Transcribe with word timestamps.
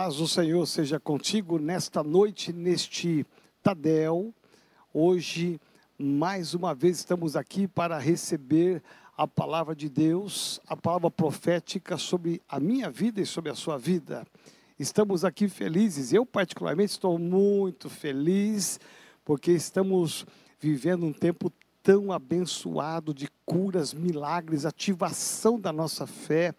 paz 0.00 0.14
do 0.14 0.28
Senhor 0.28 0.64
seja 0.64 1.00
contigo 1.00 1.58
nesta 1.58 2.04
noite, 2.04 2.52
neste 2.52 3.26
Tadel. 3.60 4.32
Hoje, 4.94 5.60
mais 5.98 6.54
uma 6.54 6.72
vez, 6.72 6.98
estamos 6.98 7.34
aqui 7.34 7.66
para 7.66 7.98
receber 7.98 8.80
a 9.16 9.26
palavra 9.26 9.74
de 9.74 9.88
Deus, 9.88 10.60
a 10.68 10.76
palavra 10.76 11.10
profética 11.10 11.96
sobre 11.96 12.40
a 12.48 12.60
minha 12.60 12.88
vida 12.88 13.20
e 13.20 13.26
sobre 13.26 13.50
a 13.50 13.56
sua 13.56 13.76
vida. 13.76 14.24
Estamos 14.78 15.24
aqui 15.24 15.48
felizes, 15.48 16.12
eu 16.12 16.24
particularmente 16.24 16.92
estou 16.92 17.18
muito 17.18 17.90
feliz, 17.90 18.78
porque 19.24 19.50
estamos 19.50 20.24
vivendo 20.60 21.06
um 21.06 21.12
tempo 21.12 21.52
tão 21.82 22.12
abençoado 22.12 23.12
de 23.12 23.28
curas, 23.44 23.92
milagres, 23.92 24.64
ativação 24.64 25.58
da 25.58 25.72
nossa 25.72 26.06
fé 26.06 26.54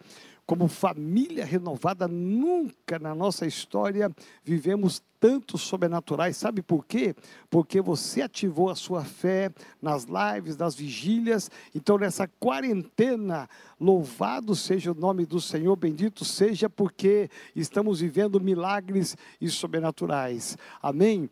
como 0.50 0.66
família 0.66 1.44
renovada, 1.44 2.08
nunca 2.08 2.98
na 2.98 3.14
nossa 3.14 3.46
história 3.46 4.10
vivemos 4.42 5.00
tantos 5.20 5.60
sobrenaturais. 5.60 6.36
Sabe 6.36 6.60
por 6.60 6.84
quê? 6.84 7.14
Porque 7.48 7.80
você 7.80 8.22
ativou 8.22 8.68
a 8.68 8.74
sua 8.74 9.04
fé 9.04 9.52
nas 9.80 10.06
lives, 10.06 10.56
nas 10.56 10.74
vigílias. 10.74 11.48
Então, 11.72 11.96
nessa 11.96 12.26
quarentena, 12.26 13.48
louvado 13.78 14.56
seja 14.56 14.90
o 14.90 14.94
nome 14.94 15.24
do 15.24 15.40
Senhor, 15.40 15.76
bendito 15.76 16.24
seja, 16.24 16.68
porque 16.68 17.30
estamos 17.54 18.00
vivendo 18.00 18.40
milagres 18.40 19.16
e 19.40 19.48
sobrenaturais. 19.48 20.58
Amém? 20.82 21.30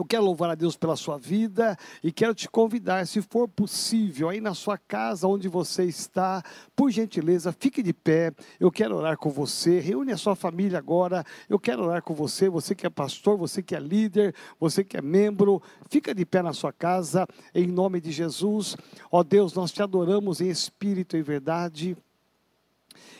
Eu 0.00 0.06
quero 0.06 0.24
louvar 0.24 0.48
a 0.48 0.54
Deus 0.54 0.78
pela 0.78 0.96
sua 0.96 1.18
vida 1.18 1.76
e 2.02 2.10
quero 2.10 2.34
te 2.34 2.48
convidar, 2.48 3.06
se 3.06 3.20
for 3.20 3.46
possível, 3.46 4.30
aí 4.30 4.40
na 4.40 4.54
sua 4.54 4.78
casa, 4.78 5.28
onde 5.28 5.46
você 5.46 5.84
está, 5.84 6.42
por 6.74 6.90
gentileza, 6.90 7.52
fique 7.52 7.82
de 7.82 7.92
pé. 7.92 8.32
Eu 8.58 8.72
quero 8.72 8.96
orar 8.96 9.18
com 9.18 9.28
você. 9.28 9.78
Reúne 9.78 10.10
a 10.10 10.16
sua 10.16 10.34
família 10.34 10.78
agora. 10.78 11.22
Eu 11.50 11.58
quero 11.58 11.84
orar 11.84 12.02
com 12.02 12.14
você. 12.14 12.48
Você 12.48 12.74
que 12.74 12.86
é 12.86 12.88
pastor, 12.88 13.36
você 13.36 13.62
que 13.62 13.76
é 13.76 13.78
líder, 13.78 14.34
você 14.58 14.82
que 14.82 14.96
é 14.96 15.02
membro, 15.02 15.62
fica 15.90 16.14
de 16.14 16.24
pé 16.24 16.40
na 16.40 16.54
sua 16.54 16.72
casa, 16.72 17.26
em 17.54 17.66
nome 17.66 18.00
de 18.00 18.10
Jesus. 18.10 18.78
Ó 19.12 19.22
Deus, 19.22 19.52
nós 19.52 19.70
te 19.70 19.82
adoramos 19.82 20.40
em 20.40 20.48
espírito 20.48 21.14
e 21.14 21.22
verdade 21.22 21.94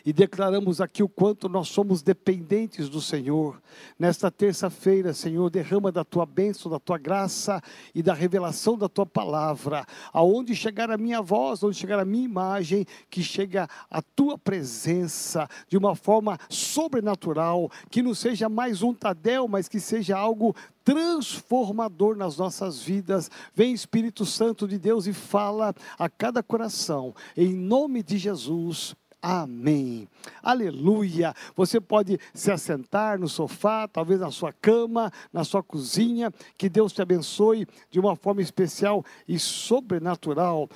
e 0.05 0.13
declaramos 0.13 0.81
aqui 0.81 1.03
o 1.03 1.09
quanto 1.09 1.49
nós 1.49 1.69
somos 1.69 2.03
dependentes 2.03 2.89
do 2.89 3.01
Senhor. 3.01 3.61
Nesta 3.99 4.31
terça-feira, 4.31 5.13
Senhor, 5.13 5.51
derrama 5.51 5.93
da 5.93 6.05
tua 6.05 6.25
bênção, 6.25 6.71
da 6.71 6.79
tua 6.79 6.99
graça 6.99 7.63
e 7.95 8.03
da 8.03 8.15
revelação 8.15 8.77
da 8.77 8.89
tua 8.89 9.07
palavra. 9.07 9.85
Aonde 10.13 10.55
chegar 10.55 10.91
a 10.91 10.99
minha 10.99 11.21
voz, 11.21 11.63
onde 11.63 11.77
chegar 11.77 11.99
a 11.99 12.05
minha 12.05 12.25
imagem, 12.25 12.87
que 13.09 13.23
chega 13.23 13.69
a 13.91 14.03
tua 14.03 14.39
presença 14.39 15.49
de 15.69 15.77
uma 15.77 15.95
forma 15.95 16.39
sobrenatural, 16.49 17.71
que 17.91 18.03
não 18.03 18.15
seja 18.15 18.49
mais 18.49 18.83
um 18.83 18.95
Tadel, 18.95 19.47
mas 19.49 19.69
que 19.69 19.81
seja 19.81 20.17
algo 20.17 20.55
transformador 20.85 22.17
nas 22.17 22.37
nossas 22.37 22.81
vidas. 22.81 23.31
Vem 23.55 23.73
Espírito 23.73 24.25
Santo 24.25 24.67
de 24.67 24.79
Deus 24.79 25.07
e 25.07 25.13
fala 25.13 25.75
a 25.99 26.09
cada 26.09 26.43
coração, 26.43 27.15
em 27.37 27.55
nome 27.55 28.03
de 28.03 28.19
Jesus. 28.19 28.95
Amém. 29.23 30.09
Aleluia. 30.43 31.35
Você 31.55 31.81
pode 31.81 32.19
se 32.33 32.51
assentar 32.51 33.19
no 33.19 33.29
sofá, 33.29 33.87
talvez 33.87 34.21
na 34.21 34.31
sua 34.31 34.53
cama, 34.53 35.13
na 35.33 35.45
sua 35.45 35.63
cozinha. 35.63 36.33
Que 36.57 36.69
Deus 36.69 36.93
te 36.93 37.03
abençoe 37.03 37.67
de 37.91 38.01
uma 38.01 38.17
forma 38.17 38.41
especial 38.41 39.05
e 39.29 39.39
sobrenatural. 39.39 40.69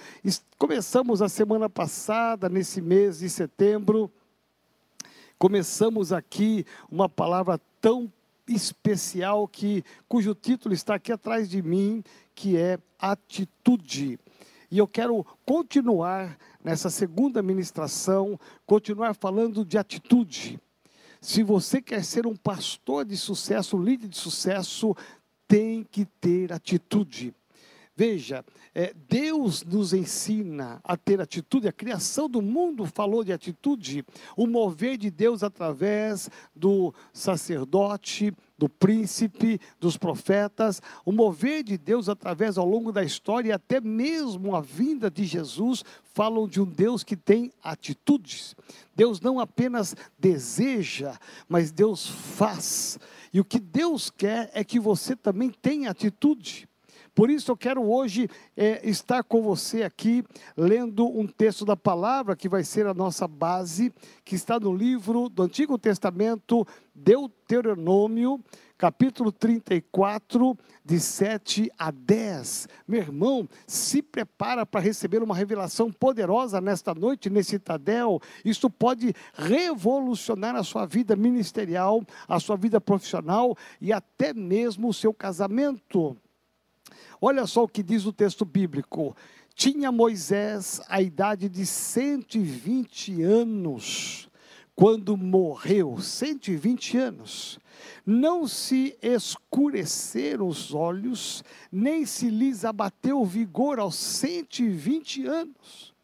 Começamos 0.58 1.22
a 1.22 1.28
semana 1.28 1.70
passada, 1.70 2.48
nesse 2.48 2.80
mês 2.80 3.20
de 3.20 3.30
setembro, 3.30 4.10
começamos 5.38 6.12
aqui 6.12 6.64
uma 6.90 7.08
palavra 7.08 7.60
tão 7.80 8.10
especial 8.48 9.48
que 9.48 9.82
cujo 10.08 10.34
título 10.34 10.74
está 10.74 10.94
aqui 10.94 11.12
atrás 11.12 11.48
de 11.48 11.62
mim, 11.62 12.02
que 12.34 12.56
é 12.56 12.78
atitude. 12.98 14.18
E 14.70 14.78
eu 14.78 14.86
quero 14.86 15.24
continuar 15.46 16.38
nessa 16.62 16.90
segunda 16.90 17.42
ministração, 17.42 18.38
continuar 18.66 19.14
falando 19.14 19.64
de 19.64 19.78
atitude. 19.78 20.60
Se 21.20 21.42
você 21.42 21.80
quer 21.80 22.04
ser 22.04 22.26
um 22.26 22.36
pastor 22.36 23.04
de 23.04 23.16
sucesso, 23.16 23.76
um 23.76 23.82
líder 23.82 24.08
de 24.08 24.16
sucesso, 24.16 24.94
tem 25.48 25.84
que 25.84 26.04
ter 26.04 26.52
atitude. 26.52 27.34
Veja, 27.96 28.44
é, 28.74 28.92
Deus 29.08 29.62
nos 29.62 29.92
ensina 29.92 30.80
a 30.82 30.96
ter 30.96 31.20
atitude, 31.20 31.68
a 31.68 31.72
criação 31.72 32.28
do 32.28 32.42
mundo 32.42 32.84
falou 32.86 33.22
de 33.22 33.32
atitude, 33.32 34.04
o 34.36 34.48
mover 34.48 34.98
de 34.98 35.12
Deus 35.12 35.44
através 35.44 36.28
do 36.54 36.92
sacerdote, 37.12 38.34
do 38.56 38.68
príncipe, 38.68 39.60
dos 39.80 39.96
profetas, 39.96 40.80
o 41.04 41.12
mover 41.12 41.62
de 41.62 41.76
Deus 41.76 42.08
através 42.08 42.56
ao 42.56 42.66
longo 42.66 42.92
da 42.92 43.02
história 43.02 43.48
e 43.48 43.52
até 43.52 43.80
mesmo 43.80 44.54
a 44.54 44.60
vinda 44.60 45.10
de 45.10 45.24
Jesus 45.24 45.84
falam 46.02 46.46
de 46.46 46.60
um 46.60 46.64
Deus 46.64 47.02
que 47.02 47.16
tem 47.16 47.52
atitudes. 47.62 48.54
Deus 48.94 49.20
não 49.20 49.40
apenas 49.40 49.96
deseja, 50.18 51.18
mas 51.48 51.72
Deus 51.72 52.06
faz. 52.06 52.98
E 53.32 53.40
o 53.40 53.44
que 53.44 53.58
Deus 53.58 54.10
quer 54.10 54.50
é 54.54 54.62
que 54.62 54.78
você 54.78 55.16
também 55.16 55.50
tenha 55.50 55.90
atitude. 55.90 56.68
Por 57.14 57.30
isso 57.30 57.52
eu 57.52 57.56
quero 57.56 57.88
hoje 57.88 58.28
é, 58.56 58.80
estar 58.88 59.22
com 59.22 59.40
você 59.40 59.84
aqui, 59.84 60.24
lendo 60.56 61.06
um 61.06 61.26
texto 61.26 61.64
da 61.64 61.76
palavra 61.76 62.34
que 62.34 62.48
vai 62.48 62.64
ser 62.64 62.86
a 62.86 62.94
nossa 62.94 63.28
base, 63.28 63.92
que 64.24 64.34
está 64.34 64.58
no 64.58 64.74
livro 64.74 65.28
do 65.28 65.44
Antigo 65.44 65.78
Testamento, 65.78 66.66
Deuteronômio, 66.92 68.42
capítulo 68.76 69.30
34, 69.30 70.58
de 70.84 70.98
7 70.98 71.70
a 71.78 71.92
10. 71.92 72.68
Meu 72.86 73.00
irmão, 73.00 73.48
se 73.64 74.02
prepara 74.02 74.66
para 74.66 74.80
receber 74.80 75.22
uma 75.22 75.36
revelação 75.36 75.92
poderosa 75.92 76.60
nesta 76.60 76.92
noite, 76.94 77.30
nesse 77.30 77.60
Tadel. 77.60 78.20
Isso 78.44 78.68
pode 78.68 79.14
revolucionar 79.34 80.56
a 80.56 80.64
sua 80.64 80.84
vida 80.84 81.14
ministerial, 81.14 82.02
a 82.26 82.40
sua 82.40 82.56
vida 82.56 82.80
profissional 82.80 83.56
e 83.80 83.92
até 83.92 84.34
mesmo 84.34 84.88
o 84.88 84.94
seu 84.94 85.14
casamento. 85.14 86.16
Olha 87.20 87.46
só 87.46 87.64
o 87.64 87.68
que 87.68 87.82
diz 87.82 88.06
o 88.06 88.12
texto 88.12 88.44
bíblico. 88.44 89.16
Tinha 89.54 89.92
Moisés 89.92 90.80
a 90.88 91.00
idade 91.00 91.48
de 91.48 91.64
120 91.64 93.22
anos 93.22 94.28
quando 94.74 95.16
morreu, 95.16 96.00
120 96.00 96.98
anos. 96.98 97.58
Não 98.04 98.46
se 98.46 98.96
escureceram 99.00 100.48
os 100.48 100.74
olhos, 100.74 101.44
nem 101.70 102.04
se 102.04 102.28
lhes 102.28 102.64
abateu 102.64 103.24
vigor 103.24 103.78
aos 103.78 103.94
120 103.94 105.26
anos. 105.26 105.94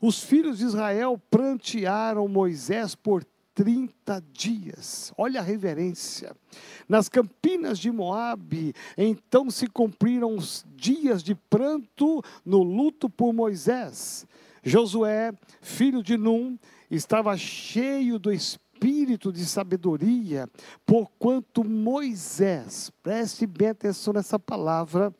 Os 0.00 0.22
filhos 0.22 0.58
de 0.58 0.64
Israel 0.64 1.20
prantearam 1.30 2.26
Moisés 2.28 2.94
por 2.94 3.24
30 3.54 4.22
dias. 4.32 5.12
Olha 5.16 5.40
a 5.40 5.42
reverência. 5.42 6.34
Nas 6.88 7.08
campinas 7.08 7.78
de 7.78 7.90
Moabe, 7.90 8.74
então 8.96 9.50
se 9.50 9.66
cumpriram 9.66 10.34
os 10.34 10.64
dias 10.74 11.22
de 11.22 11.34
pranto 11.34 12.22
no 12.44 12.62
luto 12.62 13.08
por 13.08 13.32
Moisés. 13.32 14.26
Josué, 14.62 15.32
filho 15.60 16.02
de 16.02 16.16
Num, 16.16 16.58
estava 16.90 17.36
cheio 17.36 18.18
do 18.18 18.32
espírito 18.32 19.32
de 19.32 19.44
sabedoria, 19.44 20.48
porquanto 20.86 21.62
Moisés, 21.62 22.90
preste 23.02 23.46
bem 23.46 23.68
atenção 23.68 24.14
nessa 24.14 24.38
palavra, 24.38 25.14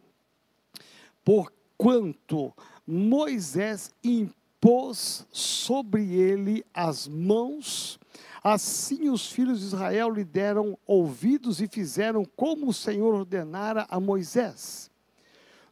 porquanto 1.25 2.55
Moisés 2.87 3.93
impôs 4.03 5.26
sobre 5.31 6.15
ele 6.15 6.65
as 6.73 7.06
mãos 7.06 8.00
Assim 8.42 9.10
os 9.10 9.31
filhos 9.31 9.60
de 9.60 9.66
Israel 9.66 10.10
lhe 10.10 10.25
deram 10.25 10.78
ouvidos 10.87 11.60
e 11.60 11.69
fizeram 11.69 12.25
como 12.25 12.69
o 12.69 12.75
Senhor 12.75 13.14
ordenara 13.14 13.87
a 13.90 14.00
Moisés. 14.00 14.90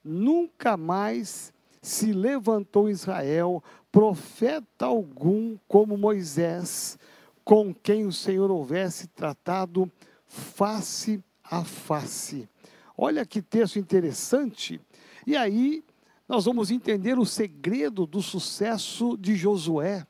Nunca 0.04 0.76
mais 0.76 1.52
se 1.80 2.12
levantou 2.12 2.90
Israel 2.90 3.62
profeta 3.90 4.86
algum 4.86 5.56
como 5.66 5.96
Moisés, 5.96 6.98
com 7.42 7.74
quem 7.74 8.04
o 8.04 8.12
Senhor 8.12 8.50
houvesse 8.50 9.06
tratado 9.08 9.90
face 10.26 11.22
a 11.42 11.64
face. 11.64 12.48
Olha 12.96 13.24
que 13.24 13.40
texto 13.40 13.78
interessante. 13.78 14.80
E 15.26 15.36
aí 15.36 15.82
nós 16.28 16.44
vamos 16.44 16.70
entender 16.70 17.18
o 17.18 17.24
segredo 17.24 18.06
do 18.06 18.20
sucesso 18.20 19.16
de 19.16 19.34
Josué. 19.34 20.06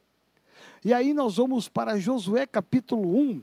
E 0.84 0.92
aí 0.92 1.12
nós 1.12 1.36
vamos 1.36 1.68
para 1.68 1.98
Josué 1.98 2.46
capítulo 2.46 3.16
1. 3.18 3.42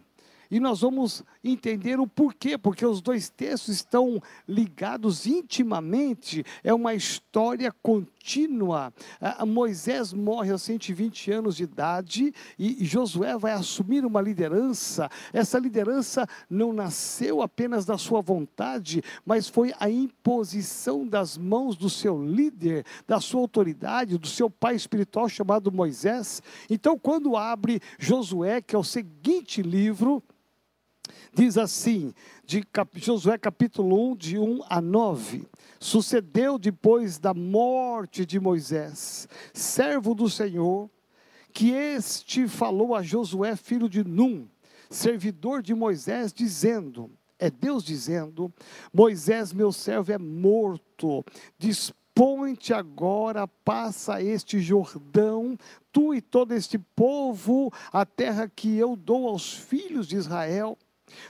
E 0.51 0.59
nós 0.59 0.81
vamos 0.81 1.23
entender 1.45 1.99
o 1.99 2.07
porquê, 2.07 2.57
porque 2.57 2.85
os 2.85 3.01
dois 3.01 3.29
textos 3.29 3.75
estão 3.75 4.21
ligados 4.47 5.27
intimamente, 5.27 6.43
é 6.63 6.73
uma 6.73 6.93
história 6.93 7.71
contínua. 7.71 8.91
Moisés 9.47 10.11
morre 10.11 10.51
aos 10.51 10.63
120 10.63 11.31
anos 11.31 11.55
de 11.55 11.63
idade 11.63 12.33
e 12.57 12.83
Josué 12.83 13.37
vai 13.37 13.51
assumir 13.51 14.03
uma 14.03 14.19
liderança. 14.19 15.09
Essa 15.31 15.59
liderança 15.59 16.27
não 16.49 16.73
nasceu 16.73 17.41
apenas 17.41 17.85
da 17.85 17.97
sua 17.97 18.21
vontade, 18.21 19.03
mas 19.23 19.47
foi 19.47 19.73
a 19.79 19.89
imposição 19.89 21.07
das 21.07 21.37
mãos 21.37 21.75
do 21.75 21.89
seu 21.89 22.23
líder, 22.23 22.83
da 23.07 23.19
sua 23.19 23.41
autoridade, 23.41 24.17
do 24.17 24.27
seu 24.27 24.49
pai 24.49 24.75
espiritual 24.75 25.29
chamado 25.29 25.71
Moisés. 25.71 26.41
Então, 26.69 26.97
quando 26.97 27.37
abre 27.37 27.79
Josué, 27.99 28.61
que 28.61 28.75
é 28.75 28.79
o 28.79 28.83
seguinte 28.83 29.61
livro, 29.61 30.23
Diz 31.33 31.57
assim, 31.57 32.13
de 32.45 32.63
Josué 32.95 33.37
capítulo 33.37 34.11
1, 34.11 34.15
de 34.15 34.37
1 34.37 34.61
a 34.69 34.79
9: 34.79 35.45
Sucedeu 35.79 36.57
depois 36.57 37.17
da 37.17 37.33
morte 37.33 38.25
de 38.25 38.39
Moisés, 38.39 39.27
servo 39.53 40.15
do 40.15 40.29
Senhor, 40.29 40.89
que 41.51 41.71
este 41.71 42.47
falou 42.47 42.95
a 42.95 43.03
Josué, 43.03 43.55
filho 43.55 43.89
de 43.89 44.03
Num, 44.03 44.47
servidor 44.89 45.61
de 45.61 45.73
Moisés, 45.73 46.31
dizendo: 46.31 47.11
É 47.37 47.49
Deus 47.49 47.83
dizendo: 47.83 48.53
Moisés, 48.93 49.51
meu 49.51 49.73
servo, 49.73 50.13
é 50.13 50.17
morto. 50.17 51.25
Dispõe-te 51.57 52.73
agora, 52.73 53.45
passa 53.45 54.21
este 54.21 54.61
Jordão, 54.61 55.57
tu 55.91 56.13
e 56.13 56.21
todo 56.21 56.53
este 56.53 56.77
povo, 56.77 57.73
a 57.91 58.05
terra 58.05 58.47
que 58.47 58.77
eu 58.77 58.95
dou 58.95 59.27
aos 59.27 59.53
filhos 59.53 60.07
de 60.07 60.15
Israel 60.15 60.77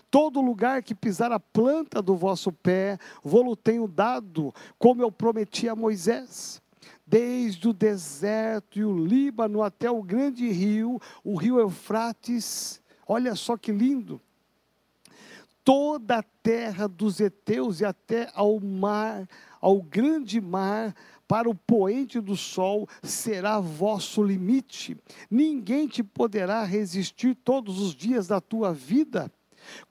Todo 0.09 0.41
lugar 0.41 0.83
que 0.83 0.95
pisar 0.95 1.31
a 1.31 1.39
planta 1.39 2.01
do 2.01 2.15
vosso 2.15 2.51
pé, 2.51 2.97
vou-lo 3.23 3.55
tenho 3.55 3.87
dado, 3.87 4.53
como 4.77 5.01
eu 5.01 5.11
prometi 5.11 5.67
a 5.67 5.75
Moisés. 5.75 6.61
Desde 7.05 7.67
o 7.67 7.73
deserto 7.73 8.79
e 8.79 8.85
o 8.85 8.97
Líbano 8.97 9.61
até 9.61 9.89
o 9.89 10.01
grande 10.01 10.49
rio, 10.49 10.99
o 11.23 11.35
rio 11.35 11.59
Eufrates, 11.59 12.81
olha 13.07 13.35
só 13.35 13.55
que 13.55 13.71
lindo. 13.71 14.19
Toda 15.63 16.19
a 16.19 16.23
terra 16.23 16.87
dos 16.87 17.19
heteus 17.19 17.79
e 17.81 17.85
até 17.85 18.29
ao 18.33 18.59
mar, 18.59 19.27
ao 19.59 19.81
grande 19.81 20.39
mar, 20.39 20.95
para 21.27 21.49
o 21.49 21.55
poente 21.55 22.19
do 22.19 22.35
sol 22.35 22.87
será 23.01 23.59
vosso 23.59 24.21
limite. 24.23 24.97
Ninguém 25.29 25.87
te 25.87 26.03
poderá 26.03 26.63
resistir 26.63 27.35
todos 27.35 27.79
os 27.79 27.95
dias 27.95 28.27
da 28.27 28.39
tua 28.39 28.73
vida. 28.73 29.31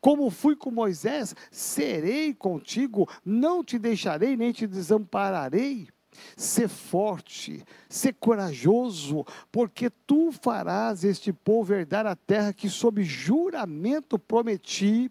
Como 0.00 0.31
fui 0.31 0.56
com 0.56 0.71
Moisés, 0.71 1.35
serei 1.50 2.35
contigo, 2.35 3.09
não 3.25 3.65
te 3.65 3.79
deixarei 3.79 4.37
nem 4.37 4.53
te 4.53 4.67
desampararei. 4.67 5.88
Ser 6.37 6.69
forte, 6.69 7.65
ser 7.88 8.15
corajoso, 8.15 9.25
porque 9.50 9.91
tu 9.91 10.31
farás 10.31 11.03
este 11.03 11.32
povo 11.32 11.75
herdar 11.75 12.06
a 12.06 12.15
terra 12.15 12.53
que, 12.53 12.69
sob 12.69 13.03
juramento, 13.03 14.17
prometi 14.17 15.11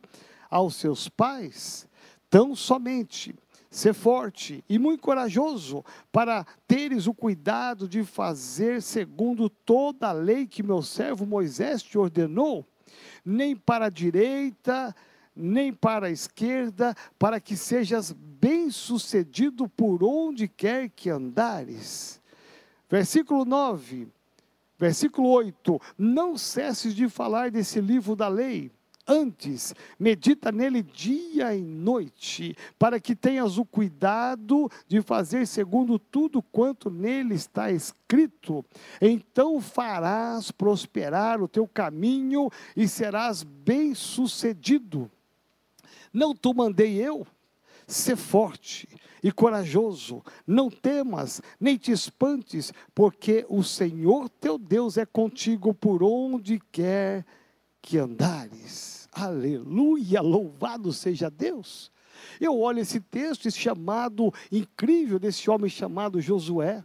aos 0.49 0.75
seus 0.75 1.09
pais. 1.09 1.87
Tão 2.29 2.55
somente 2.55 3.35
ser 3.73 3.93
forte 3.93 4.63
e 4.69 4.77
muito 4.77 5.01
corajoso 5.01 5.83
para 6.11 6.45
teres 6.67 7.07
o 7.07 7.13
cuidado 7.13 7.89
de 7.89 8.03
fazer 8.03 8.81
segundo 8.81 9.49
toda 9.49 10.09
a 10.09 10.13
lei 10.13 10.45
que 10.45 10.61
meu 10.61 10.83
servo 10.83 11.25
Moisés 11.25 11.81
te 11.81 11.97
ordenou 11.97 12.65
nem 13.25 13.55
para 13.55 13.85
a 13.85 13.89
direita, 13.89 14.95
nem 15.35 15.73
para 15.73 16.07
a 16.07 16.11
esquerda, 16.11 16.95
para 17.17 17.39
que 17.39 17.55
sejas 17.55 18.11
bem-sucedido 18.11 19.67
por 19.67 20.03
onde 20.03 20.47
quer 20.47 20.89
que 20.89 21.09
andares. 21.09 22.21
Versículo 22.89 23.45
9, 23.45 24.07
versículo 24.77 25.29
8: 25.29 25.81
Não 25.97 26.37
cesses 26.37 26.93
de 26.93 27.09
falar 27.09 27.49
desse 27.49 27.81
livro 27.81 28.15
da 28.15 28.27
lei 28.27 28.71
Antes, 29.05 29.75
medita 29.99 30.49
nele 30.49 30.81
dia 30.81 31.53
e 31.53 31.61
noite, 31.61 32.55
para 32.79 33.01
que 33.01 33.13
tenhas 33.13 33.57
o 33.57 33.65
cuidado 33.65 34.71
de 34.87 35.01
fazer 35.01 35.45
segundo 35.45 35.99
tudo 35.99 36.41
quanto 36.41 36.89
nele 36.89 37.35
está 37.35 37.69
escrito. 37.69 38.63
Então 39.01 39.59
farás 39.59 40.51
prosperar 40.51 41.41
o 41.41 41.49
teu 41.49 41.67
caminho 41.67 42.49
e 42.77 42.87
serás 42.87 43.43
bem-sucedido. 43.43 45.11
Não 46.13 46.33
tu 46.33 46.53
mandei 46.53 46.95
eu? 46.95 47.27
Ser 47.85 48.15
forte 48.15 48.87
e 49.21 49.33
corajoso, 49.33 50.23
não 50.47 50.69
temas, 50.69 51.41
nem 51.59 51.77
te 51.77 51.91
espantes, 51.91 52.71
porque 52.95 53.45
o 53.49 53.63
Senhor 53.63 54.29
teu 54.29 54.57
Deus 54.57 54.97
é 54.97 55.05
contigo 55.05 55.73
por 55.73 56.01
onde 56.01 56.61
quer 56.71 57.23
que 57.23 57.42
andares. 57.97 59.07
Aleluia, 59.11 60.21
louvado 60.21 60.91
seja 60.91 61.29
Deus. 61.29 61.91
Eu 62.39 62.59
olho 62.59 62.79
esse 62.79 62.99
texto, 62.99 63.47
esse 63.47 63.59
chamado 63.59 64.33
incrível 64.51 65.19
desse 65.19 65.49
homem 65.49 65.69
chamado 65.69 66.21
Josué, 66.21 66.83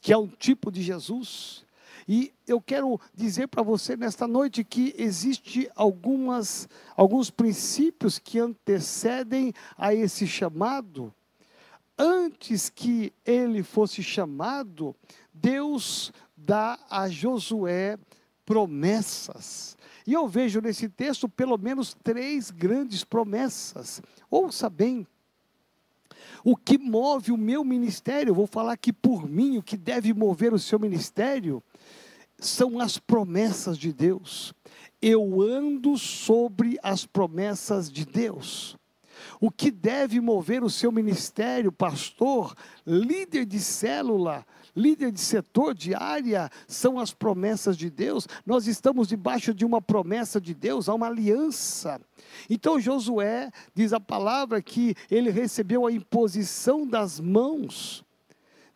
que 0.00 0.12
é 0.12 0.18
um 0.18 0.28
tipo 0.28 0.70
de 0.70 0.82
Jesus. 0.82 1.64
E 2.06 2.32
eu 2.46 2.60
quero 2.60 3.00
dizer 3.14 3.48
para 3.48 3.62
você 3.62 3.96
nesta 3.96 4.28
noite 4.28 4.62
que 4.62 4.94
existe 4.98 5.70
algumas 5.74 6.68
alguns 6.96 7.30
princípios 7.30 8.18
que 8.18 8.38
antecedem 8.38 9.52
a 9.76 9.94
esse 9.94 10.26
chamado. 10.26 11.12
Antes 11.96 12.68
que 12.68 13.12
ele 13.24 13.62
fosse 13.62 14.02
chamado, 14.02 14.94
Deus 15.32 16.12
dá 16.36 16.78
a 16.90 17.08
Josué 17.08 17.98
promessas. 18.44 19.76
E 20.06 20.12
eu 20.12 20.28
vejo 20.28 20.60
nesse 20.60 20.88
texto 20.88 21.28
pelo 21.28 21.56
menos 21.56 21.96
três 22.02 22.50
grandes 22.50 23.04
promessas. 23.04 24.02
Ouça 24.30 24.68
bem. 24.68 25.06
O 26.44 26.54
que 26.54 26.76
move 26.76 27.32
o 27.32 27.38
meu 27.38 27.64
ministério, 27.64 28.34
vou 28.34 28.46
falar 28.46 28.74
aqui 28.74 28.92
por 28.92 29.26
mim, 29.28 29.56
o 29.56 29.62
que 29.62 29.78
deve 29.78 30.12
mover 30.12 30.52
o 30.52 30.58
seu 30.58 30.78
ministério, 30.78 31.62
são 32.38 32.78
as 32.78 32.98
promessas 32.98 33.78
de 33.78 33.92
Deus. 33.92 34.52
Eu 35.00 35.40
ando 35.40 35.96
sobre 35.96 36.78
as 36.82 37.06
promessas 37.06 37.90
de 37.90 38.04
Deus. 38.04 38.76
O 39.40 39.50
que 39.50 39.70
deve 39.70 40.20
mover 40.20 40.62
o 40.62 40.70
seu 40.70 40.92
ministério, 40.92 41.72
pastor, 41.72 42.54
líder 42.86 43.46
de 43.46 43.60
célula, 43.60 44.46
líder 44.76 45.12
de 45.12 45.20
setor, 45.20 45.74
de 45.74 45.94
área, 45.94 46.50
são 46.66 46.98
as 46.98 47.12
promessas 47.12 47.76
de 47.76 47.90
Deus. 47.90 48.26
Nós 48.44 48.66
estamos 48.66 49.08
debaixo 49.08 49.54
de 49.54 49.64
uma 49.64 49.80
promessa 49.80 50.40
de 50.40 50.54
Deus, 50.54 50.88
há 50.88 50.94
uma 50.94 51.06
aliança. 51.06 52.00
Então 52.48 52.80
Josué 52.80 53.50
diz 53.74 53.92
a 53.92 54.00
palavra 54.00 54.60
que 54.62 54.94
ele 55.10 55.30
recebeu 55.30 55.86
a 55.86 55.92
imposição 55.92 56.86
das 56.86 57.20
mãos 57.20 58.04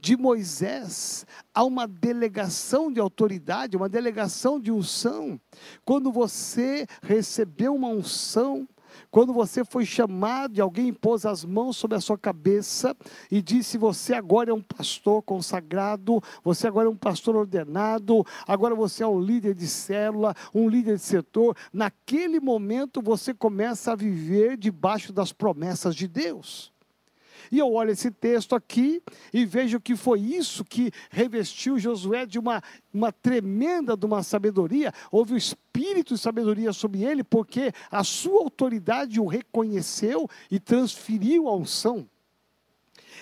de 0.01 0.17
Moisés 0.17 1.27
há 1.53 1.65
uma 1.65 1.87
delegação 1.87 2.93
de 2.93 3.01
autoridade, 3.01 3.77
uma 3.77 3.89
delegação 3.89 4.61
de 4.61 4.71
unção. 4.71 5.41
Quando 5.85 6.13
você 6.13 6.87
recebeu 7.03 7.75
uma 7.75 7.89
unção, 7.89 8.69
quando 9.11 9.33
você 9.33 9.65
foi 9.65 9.85
chamado 9.85 10.57
e 10.57 10.61
alguém 10.61 10.93
pôs 10.93 11.25
as 11.25 11.45
mãos 11.45 11.77
sobre 11.77 11.97
a 11.97 12.01
sua 12.01 12.19
cabeça 12.19 12.97
e 13.31 13.41
disse: 13.41 13.79
Você 13.79 14.15
agora 14.15 14.51
é 14.51 14.55
um 14.55 14.63
pastor 14.63 15.23
consagrado, 15.23 16.23
você 16.45 16.67
agora 16.67 16.87
é 16.89 16.91
um 16.91 16.97
pastor 16.97 17.37
ordenado, 17.37 18.25
agora 18.47 18.75
você 18.75 19.03
é 19.03 19.07
um 19.07 19.21
líder 19.21 19.55
de 19.55 19.67
célula, 19.67 20.35
um 20.55 20.69
líder 20.69 20.97
de 20.97 21.03
setor. 21.03 21.57
Naquele 21.73 22.41
momento 22.41 23.01
você 23.03 23.33
começa 23.33 23.93
a 23.93 23.97
viver 23.97 24.57
debaixo 24.57 25.13
das 25.13 25.33
promessas 25.33 25.95
de 25.95 26.07
Deus. 26.07 26.73
E 27.51 27.59
eu 27.59 27.73
olho 27.73 27.91
esse 27.91 28.11
texto 28.11 28.55
aqui 28.55 29.03
e 29.33 29.45
vejo 29.45 29.81
que 29.81 29.97
foi 29.97 30.21
isso 30.21 30.65
que 30.65 30.91
revestiu 31.11 31.79
Josué 31.79 32.27
de 32.27 32.39
uma, 32.39 32.63
uma 32.93 33.13
tremenda 33.13 33.97
de 33.97 34.07
uma 34.07 34.23
sabedoria. 34.23 34.93
Houve 35.11 35.35
o 35.35 35.37
espírito 35.37 36.15
de 36.15 36.21
sabedoria 36.21 36.73
sobre 36.73 37.05
ele, 37.05 37.23
porque 37.25 37.73
a 37.91 38.05
sua 38.05 38.43
autoridade 38.43 39.21
o 39.21 39.27
reconheceu 39.27 40.29
e 40.51 40.59
transferiu 40.59 41.49
a 41.49 41.57
unção. 41.57 42.09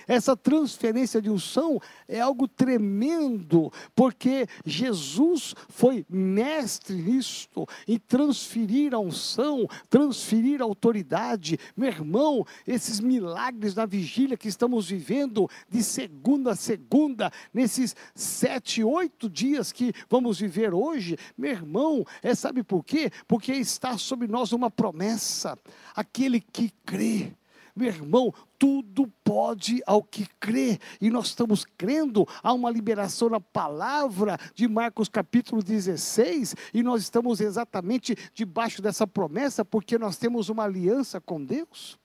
Essa 0.06 0.36
transferência 0.36 1.20
de 1.20 1.30
unção 1.30 1.80
é 2.06 2.20
algo 2.20 2.46
tremendo, 2.46 3.72
porque 3.94 4.46
Jesus 4.64 5.54
foi 5.68 6.06
mestre 6.08 6.94
nisto, 6.94 7.66
em 7.88 7.98
transferir 7.98 8.94
a 8.94 8.98
unção, 8.98 9.66
transferir 9.90 10.60
a 10.60 10.64
autoridade. 10.64 11.58
Meu 11.76 11.88
irmão, 11.88 12.46
esses 12.66 13.00
milagres 13.00 13.74
na 13.74 13.86
vigília 13.86 14.36
que 14.36 14.48
estamos 14.48 14.88
vivendo, 14.88 15.48
de 15.68 15.82
segunda 15.82 16.52
a 16.52 16.56
segunda, 16.56 17.32
nesses 17.52 17.96
sete, 18.14 18.84
oito 18.84 19.28
dias 19.28 19.72
que 19.72 19.92
vamos 20.08 20.38
viver 20.38 20.72
hoje, 20.72 21.18
meu 21.36 21.50
irmão, 21.50 22.04
é 22.22 22.34
sabe 22.34 22.62
por 22.62 22.84
quê? 22.84 23.10
Porque 23.26 23.52
está 23.52 23.98
sobre 23.98 24.28
nós 24.28 24.52
uma 24.52 24.70
promessa. 24.70 25.58
Aquele 25.94 26.40
que 26.40 26.70
crê 26.84 27.32
meu 27.76 27.88
irmão, 27.88 28.32
tudo 28.58 29.06
pode 29.22 29.82
ao 29.86 30.02
que 30.02 30.26
crê, 30.40 30.80
e 30.98 31.10
nós 31.10 31.26
estamos 31.26 31.66
crendo, 31.76 32.26
há 32.42 32.52
uma 32.54 32.70
liberação 32.70 33.28
na 33.28 33.38
palavra 33.38 34.38
de 34.54 34.66
Marcos 34.66 35.10
capítulo 35.10 35.62
16, 35.62 36.54
e 36.72 36.82
nós 36.82 37.02
estamos 37.02 37.38
exatamente 37.38 38.16
debaixo 38.32 38.80
dessa 38.80 39.06
promessa, 39.06 39.62
porque 39.62 39.98
nós 39.98 40.16
temos 40.16 40.48
uma 40.48 40.64
aliança 40.64 41.20
com 41.20 41.44
Deus. 41.44 41.98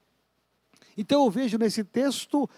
Então 0.98 1.24
eu 1.24 1.32
vejo 1.32 1.58
nesse 1.58 1.86
texto 1.86 2.50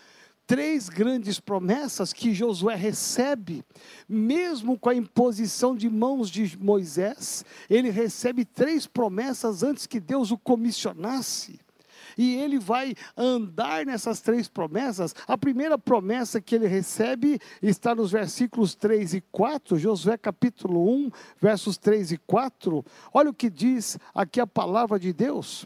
três 0.48 0.90
grandes 0.90 1.40
promessas 1.40 2.12
que 2.12 2.34
Josué 2.34 2.76
recebe, 2.76 3.64
mesmo 4.10 4.78
com 4.78 4.90
a 4.90 4.96
imposição 4.96 5.76
de 5.76 5.88
mãos 5.88 6.32
de 6.32 6.58
Moisés, 6.58 7.46
ele 7.70 7.92
recebe 7.92 8.44
três 8.44 8.88
promessas 8.88 9.62
antes 9.62 9.86
que 9.86 10.00
Deus 10.00 10.32
o 10.32 10.38
comissionasse 10.38 11.60
e 12.18 12.36
ele 12.36 12.60
vai 12.60 12.96
andar 13.16 13.86
nessas 13.86 14.22
três 14.22 14.48
promessas. 14.48 15.16
A 15.28 15.38
primeira 15.38 15.78
promessa 15.78 16.42
que 16.42 16.56
ele 16.56 16.68
recebe 16.68 17.40
está 17.62 17.94
nos 17.96 18.12
versículos 18.12 18.76
3 18.76 19.16
e 19.16 19.22
4, 19.32 19.78
Josué 19.78 20.18
capítulo 20.18 20.90
1, 20.90 21.12
versos 21.40 21.78
3 21.78 22.14
e 22.14 22.18
4. 22.18 22.84
Olha 23.14 23.30
o 23.30 23.34
que 23.34 23.50
diz 23.50 23.98
aqui 24.14 24.40
a 24.40 24.48
palavra 24.48 25.00
de 25.00 25.14
Deus. 25.14 25.66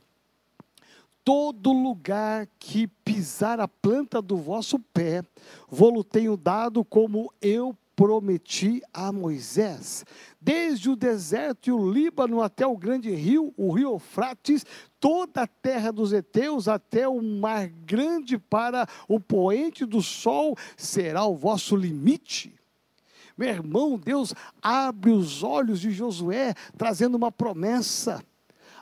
Todo 1.24 1.74
lugar 1.74 2.48
que 2.58 2.88
pisar 2.88 3.60
a 3.60 3.68
planta 3.68 4.22
do 4.22 4.38
vosso 4.38 4.80
pé, 4.80 5.22
vou-lo 5.70 6.04
tenho 6.04 6.38
dado 6.38 6.86
como 6.86 7.32
eu 7.42 7.76
prometi 7.98 8.80
a 8.94 9.12
Moisés. 9.12 10.06
Desde 10.40 10.88
o 10.88 10.96
deserto 10.96 11.68
e 11.68 11.72
o 11.72 11.92
Líbano 11.92 12.44
até 12.44 12.66
o 12.66 12.78
grande 12.78 13.10
rio, 13.10 13.52
o 13.58 13.72
rio 13.72 13.94
Eufrates, 13.94 14.64
toda 15.00 15.42
a 15.42 15.48
terra 15.48 15.92
dos 15.92 16.14
heteus 16.14 16.68
até 16.68 17.08
o 17.08 17.20
mar 17.20 17.68
grande 17.68 18.38
para 18.38 18.88
o 19.08 19.20
poente 19.20 19.84
do 19.84 20.00
sol 20.00 20.56
será 20.78 21.26
o 21.26 21.36
vosso 21.36 21.76
limite. 21.76 22.54
Meu 23.36 23.50
irmão, 23.50 23.98
Deus 23.98 24.32
abre 24.62 25.10
os 25.10 25.42
olhos 25.42 25.80
de 25.80 25.90
Josué, 25.90 26.54
trazendo 26.78 27.16
uma 27.16 27.32
promessa 27.32 28.24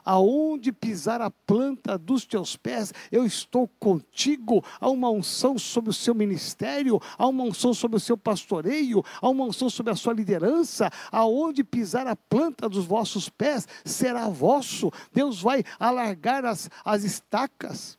aonde 0.06 0.72
pisar 0.72 1.20
a 1.20 1.32
planta 1.32 1.98
dos 1.98 2.26
teus 2.26 2.56
pés, 2.56 2.94
eu 3.12 3.26
estou 3.26 3.68
contigo. 3.80 4.64
Há 4.80 4.90
uma 4.90 5.10
unção 5.10 5.58
sobre 5.58 5.90
o 5.90 5.94
seu 5.94 6.14
ministério, 6.14 7.02
há 7.18 7.28
uma 7.28 7.44
unção 7.44 7.74
sobre 7.74 7.98
o 7.98 8.00
seu 8.00 8.18
pastoreio, 8.18 9.04
há 9.22 9.28
uma 9.28 9.46
unção 9.46 9.70
sobre 9.70 9.92
a 9.92 9.96
sua 9.96 10.14
liderança. 10.14 10.92
Aonde 11.12 11.64
pisar 11.64 12.08
a 12.08 12.16
planta 12.16 12.70
dos 12.70 12.86
vossos 12.86 13.28
pés 13.28 13.68
será 13.84 14.30
vosso. 14.30 14.92
Deus 15.12 15.42
vai 15.42 15.64
alargar 15.80 16.46
as, 16.46 16.70
as 16.84 17.04
estacas. 17.04 17.98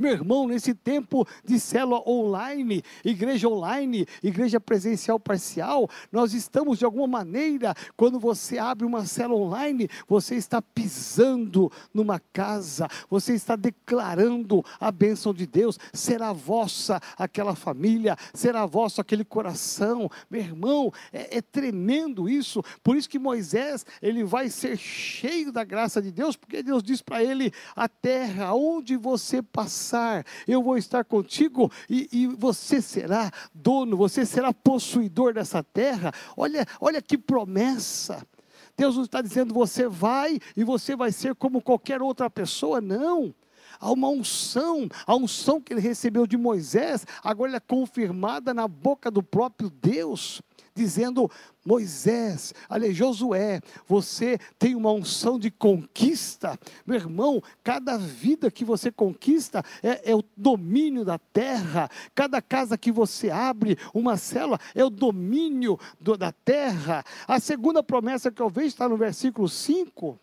Meu 0.00 0.12
irmão, 0.12 0.48
nesse 0.48 0.72
tempo 0.72 1.28
de 1.44 1.60
célula 1.60 2.02
online, 2.08 2.82
igreja 3.04 3.46
online, 3.46 4.06
igreja 4.22 4.58
presencial 4.58 5.20
parcial, 5.20 5.90
nós 6.10 6.32
estamos 6.32 6.78
de 6.78 6.86
alguma 6.86 7.06
maneira, 7.06 7.74
quando 7.98 8.18
você 8.18 8.56
abre 8.56 8.86
uma 8.86 9.04
célula 9.04 9.44
online, 9.44 9.90
você 10.08 10.36
está 10.36 10.62
pisando 10.62 11.70
numa 11.92 12.18
casa, 12.32 12.88
você 13.10 13.34
está 13.34 13.56
declarando 13.56 14.64
a 14.80 14.90
bênção 14.90 15.34
de 15.34 15.46
Deus, 15.46 15.78
será 15.92 16.32
vossa 16.32 16.98
aquela 17.18 17.54
família, 17.54 18.16
será 18.32 18.64
vosso 18.64 19.02
aquele 19.02 19.22
coração. 19.22 20.08
Meu 20.30 20.40
irmão, 20.40 20.90
é, 21.12 21.36
é 21.36 21.42
tremendo 21.42 22.26
isso, 22.26 22.62
por 22.82 22.96
isso 22.96 23.06
que 23.06 23.18
Moisés, 23.18 23.84
ele 24.00 24.24
vai 24.24 24.48
ser 24.48 24.78
cheio 24.78 25.52
da 25.52 25.62
graça 25.62 26.00
de 26.00 26.10
Deus, 26.10 26.36
porque 26.36 26.62
Deus 26.62 26.82
diz 26.82 27.02
para 27.02 27.22
ele: 27.22 27.52
a 27.76 27.86
terra 27.86 28.54
onde 28.54 28.96
você 28.96 29.42
passar, 29.42 29.89
eu 30.46 30.62
vou 30.62 30.76
estar 30.76 31.04
contigo 31.04 31.70
e, 31.88 32.08
e 32.12 32.26
você 32.26 32.80
será 32.80 33.30
dono, 33.54 33.96
você 33.96 34.24
será 34.24 34.52
possuidor 34.52 35.34
dessa 35.34 35.62
terra. 35.62 36.12
Olha, 36.36 36.66
olha 36.80 37.02
que 37.02 37.16
promessa. 37.16 38.26
Deus 38.76 38.96
não 38.96 39.04
está 39.04 39.20
dizendo 39.20 39.52
você 39.52 39.88
vai 39.88 40.38
e 40.56 40.64
você 40.64 40.96
vai 40.96 41.12
ser 41.12 41.34
como 41.34 41.60
qualquer 41.60 42.00
outra 42.00 42.30
pessoa, 42.30 42.80
não 42.80 43.34
há 43.80 43.90
uma 43.90 44.08
unção, 44.08 44.88
a 45.06 45.16
unção 45.16 45.60
que 45.60 45.72
ele 45.72 45.80
recebeu 45.80 46.26
de 46.26 46.36
Moisés, 46.36 47.06
agora 47.24 47.56
é 47.56 47.60
confirmada 47.60 48.52
na 48.52 48.68
boca 48.68 49.10
do 49.10 49.22
próprio 49.22 49.70
Deus 49.70 50.42
dizendo: 50.80 51.30
Moisés, 51.64 52.54
ali 52.68 52.92
Josué, 52.92 53.60
você 53.86 54.38
tem 54.58 54.74
uma 54.74 54.90
unção 54.90 55.38
de 55.38 55.50
conquista, 55.50 56.58
meu 56.86 56.96
irmão. 56.96 57.42
Cada 57.62 57.98
vida 57.98 58.50
que 58.50 58.64
você 58.64 58.90
conquista 58.90 59.62
é, 59.82 60.10
é, 60.10 60.16
o 60.16 60.24
domínio 60.36 61.04
da 61.04 61.18
terra, 61.18 61.90
cada 62.14 62.40
casa 62.40 62.78
que 62.78 62.90
você 62.90 63.30
abre, 63.30 63.76
uma 63.92 64.16
célula, 64.16 64.58
é 64.74 64.82
o 64.82 64.90
domínio 64.90 65.78
do, 66.00 66.16
da 66.16 66.32
terra. 66.32 67.04
A 67.28 67.38
segunda 67.38 67.82
promessa 67.82 68.30
que 68.30 68.40
eu 68.40 68.48
vejo 68.48 68.68
está 68.68 68.88
no 68.88 68.96
versículo 68.96 69.48
5. 69.48 70.18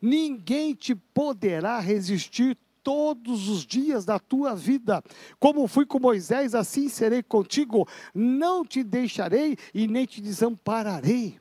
Ninguém 0.00 0.74
te 0.74 0.94
poderá 0.94 1.78
resistir 1.80 2.56
todos 2.82 3.48
os 3.48 3.64
dias 3.64 4.04
da 4.04 4.18
tua 4.18 4.54
vida. 4.54 5.02
Como 5.38 5.66
fui 5.66 5.86
com 5.86 5.98
Moisés, 5.98 6.54
assim 6.54 6.88
serei 6.88 7.22
contigo. 7.22 7.86
Não 8.14 8.64
te 8.64 8.82
deixarei 8.82 9.56
e 9.74 9.86
nem 9.86 10.06
te 10.06 10.20
desampararei. 10.20 11.38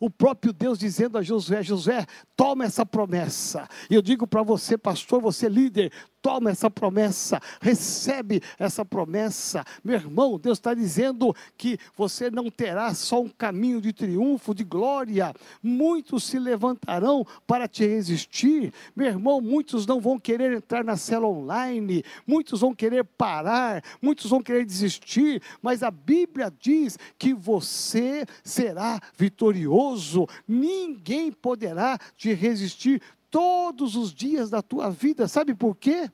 O 0.00 0.10
próprio 0.10 0.52
Deus 0.52 0.78
dizendo 0.78 1.16
a 1.16 1.22
Josué: 1.22 1.62
Josué, 1.62 2.06
toma 2.36 2.64
essa 2.64 2.84
promessa. 2.84 3.68
E 3.88 3.94
eu 3.94 4.02
digo 4.02 4.26
para 4.26 4.42
você, 4.42 4.76
pastor, 4.76 5.20
você 5.20 5.48
líder, 5.48 5.92
toma 6.24 6.50
essa 6.50 6.70
promessa, 6.70 7.38
recebe 7.60 8.40
essa 8.58 8.82
promessa. 8.82 9.62
Meu 9.84 9.96
irmão, 9.96 10.38
Deus 10.38 10.56
está 10.56 10.72
dizendo 10.72 11.36
que 11.54 11.78
você 11.94 12.30
não 12.30 12.50
terá 12.50 12.94
só 12.94 13.20
um 13.20 13.28
caminho 13.28 13.78
de 13.78 13.92
triunfo, 13.92 14.54
de 14.54 14.64
glória. 14.64 15.34
Muitos 15.62 16.24
se 16.24 16.38
levantarão 16.38 17.26
para 17.46 17.68
te 17.68 17.86
resistir. 17.86 18.72
Meu 18.96 19.08
irmão, 19.08 19.38
muitos 19.42 19.86
não 19.86 20.00
vão 20.00 20.18
querer 20.18 20.50
entrar 20.56 20.82
na 20.82 20.96
cela 20.96 21.26
online, 21.26 22.02
muitos 22.26 22.62
vão 22.62 22.74
querer 22.74 23.04
parar, 23.04 23.84
muitos 24.00 24.30
vão 24.30 24.42
querer 24.42 24.64
desistir, 24.64 25.42
mas 25.60 25.82
a 25.82 25.90
Bíblia 25.90 26.50
diz 26.58 26.98
que 27.18 27.34
você 27.34 28.24
será 28.42 28.98
vitorioso. 29.14 30.26
Ninguém 30.48 31.30
poderá 31.30 31.98
te 32.16 32.32
resistir 32.32 33.02
todos 33.34 33.96
os 33.96 34.14
dias 34.14 34.48
da 34.48 34.62
tua 34.62 34.88
vida. 34.88 35.26
Sabe 35.26 35.56
por 35.56 35.74
quê? 35.74 36.08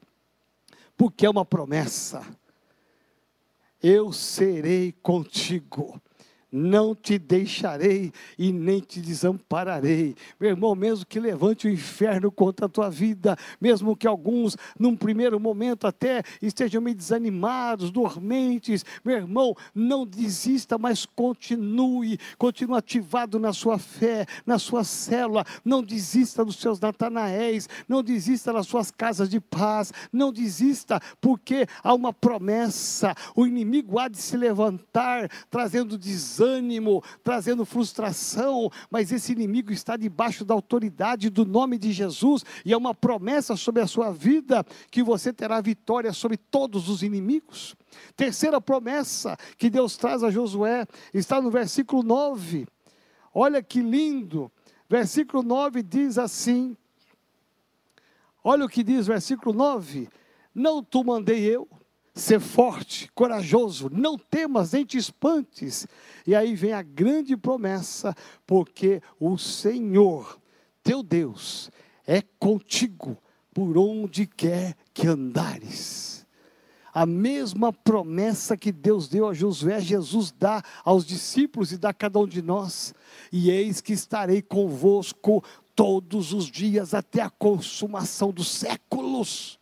Porque 0.96 1.26
é 1.26 1.30
uma 1.30 1.44
promessa. 1.44 2.26
Eu 3.82 4.10
serei 4.10 4.92
contigo 5.02 6.00
não 6.52 6.94
te 6.94 7.18
deixarei 7.18 8.12
e 8.38 8.52
nem 8.52 8.80
te 8.80 9.00
desampararei. 9.00 10.16
Meu 10.38 10.50
irmão, 10.50 10.74
mesmo 10.74 11.06
que 11.06 11.20
levante 11.20 11.66
o 11.66 11.70
inferno 11.70 12.30
contra 12.30 12.66
a 12.66 12.68
tua 12.68 12.90
vida, 12.90 13.36
mesmo 13.60 13.96
que 13.96 14.06
alguns, 14.06 14.56
num 14.78 14.96
primeiro 14.96 15.38
momento, 15.38 15.86
até 15.86 16.22
estejam 16.42 16.82
meio 16.82 16.96
desanimados, 16.96 17.90
dormentes, 17.90 18.84
meu 19.04 19.16
irmão, 19.16 19.54
não 19.74 20.06
desista, 20.06 20.76
mas 20.78 21.06
continue, 21.06 22.18
continue 22.36 22.78
ativado 22.78 23.38
na 23.38 23.52
sua 23.52 23.78
fé, 23.78 24.26
na 24.44 24.58
sua 24.58 24.82
célula, 24.82 25.44
não 25.64 25.82
desista 25.82 26.44
dos 26.44 26.56
seus 26.56 26.80
Natanaéis, 26.80 27.68
não 27.88 28.02
desista 28.02 28.52
das 28.52 28.66
suas 28.66 28.90
casas 28.90 29.28
de 29.28 29.40
paz, 29.40 29.92
não 30.12 30.32
desista, 30.32 31.00
porque 31.20 31.66
há 31.82 31.94
uma 31.94 32.12
promessa, 32.12 33.14
o 33.36 33.46
inimigo 33.46 33.98
há 33.98 34.08
de 34.08 34.18
se 34.18 34.36
levantar, 34.36 35.28
trazendo 35.50 35.96
desânimo 35.98 36.39
desânimo, 36.40 37.04
trazendo 37.22 37.66
frustração, 37.66 38.70
mas 38.90 39.12
esse 39.12 39.32
inimigo 39.32 39.72
está 39.72 39.96
debaixo 39.96 40.44
da 40.44 40.54
autoridade 40.54 41.28
do 41.28 41.44
nome 41.44 41.76
de 41.76 41.92
Jesus 41.92 42.44
e 42.64 42.72
é 42.72 42.76
uma 42.76 42.94
promessa 42.94 43.56
sobre 43.56 43.82
a 43.82 43.86
sua 43.86 44.10
vida 44.10 44.64
que 44.90 45.02
você 45.02 45.32
terá 45.32 45.60
vitória 45.60 46.12
sobre 46.12 46.38
todos 46.38 46.88
os 46.88 47.02
inimigos. 47.02 47.76
Terceira 48.16 48.60
promessa 48.60 49.36
que 49.58 49.68
Deus 49.68 49.96
traz 49.96 50.22
a 50.22 50.30
Josué 50.30 50.86
está 51.12 51.40
no 51.42 51.50
versículo 51.50 52.02
9. 52.02 52.66
Olha 53.34 53.62
que 53.62 53.82
lindo. 53.82 54.50
Versículo 54.88 55.42
9 55.42 55.82
diz 55.82 56.18
assim: 56.18 56.76
Olha 58.42 58.64
o 58.64 58.68
que 58.68 58.82
diz 58.82 59.06
o 59.06 59.12
versículo 59.12 59.54
9: 59.54 60.08
Não 60.54 60.82
tu 60.82 61.04
mandei 61.04 61.44
eu, 61.44 61.68
ser 62.20 62.40
forte, 62.40 63.10
corajoso, 63.14 63.90
não 63.90 64.18
temas 64.18 64.72
nem 64.72 64.84
te 64.84 64.98
espantes. 64.98 65.86
E 66.26 66.34
aí 66.34 66.54
vem 66.54 66.72
a 66.72 66.82
grande 66.82 67.36
promessa, 67.36 68.14
porque 68.46 69.02
o 69.18 69.38
Senhor, 69.38 70.38
teu 70.82 71.02
Deus, 71.02 71.70
é 72.06 72.22
contigo 72.38 73.16
por 73.54 73.76
onde 73.78 74.26
quer 74.26 74.76
que 74.92 75.06
andares. 75.06 76.26
A 76.92 77.06
mesma 77.06 77.72
promessa 77.72 78.56
que 78.56 78.72
Deus 78.72 79.08
deu 79.08 79.28
a 79.28 79.34
Josué, 79.34 79.80
Jesus 79.80 80.32
dá 80.36 80.62
aos 80.84 81.06
discípulos 81.06 81.70
e 81.70 81.78
dá 81.78 81.90
a 81.90 81.94
cada 81.94 82.18
um 82.18 82.26
de 82.26 82.42
nós. 82.42 82.92
E 83.30 83.48
eis 83.50 83.80
que 83.80 83.92
estarei 83.92 84.42
convosco 84.42 85.42
todos 85.74 86.32
os 86.32 86.46
dias 86.46 86.92
até 86.92 87.22
a 87.22 87.30
consumação 87.30 88.32
dos 88.32 88.48
séculos. 88.48 89.59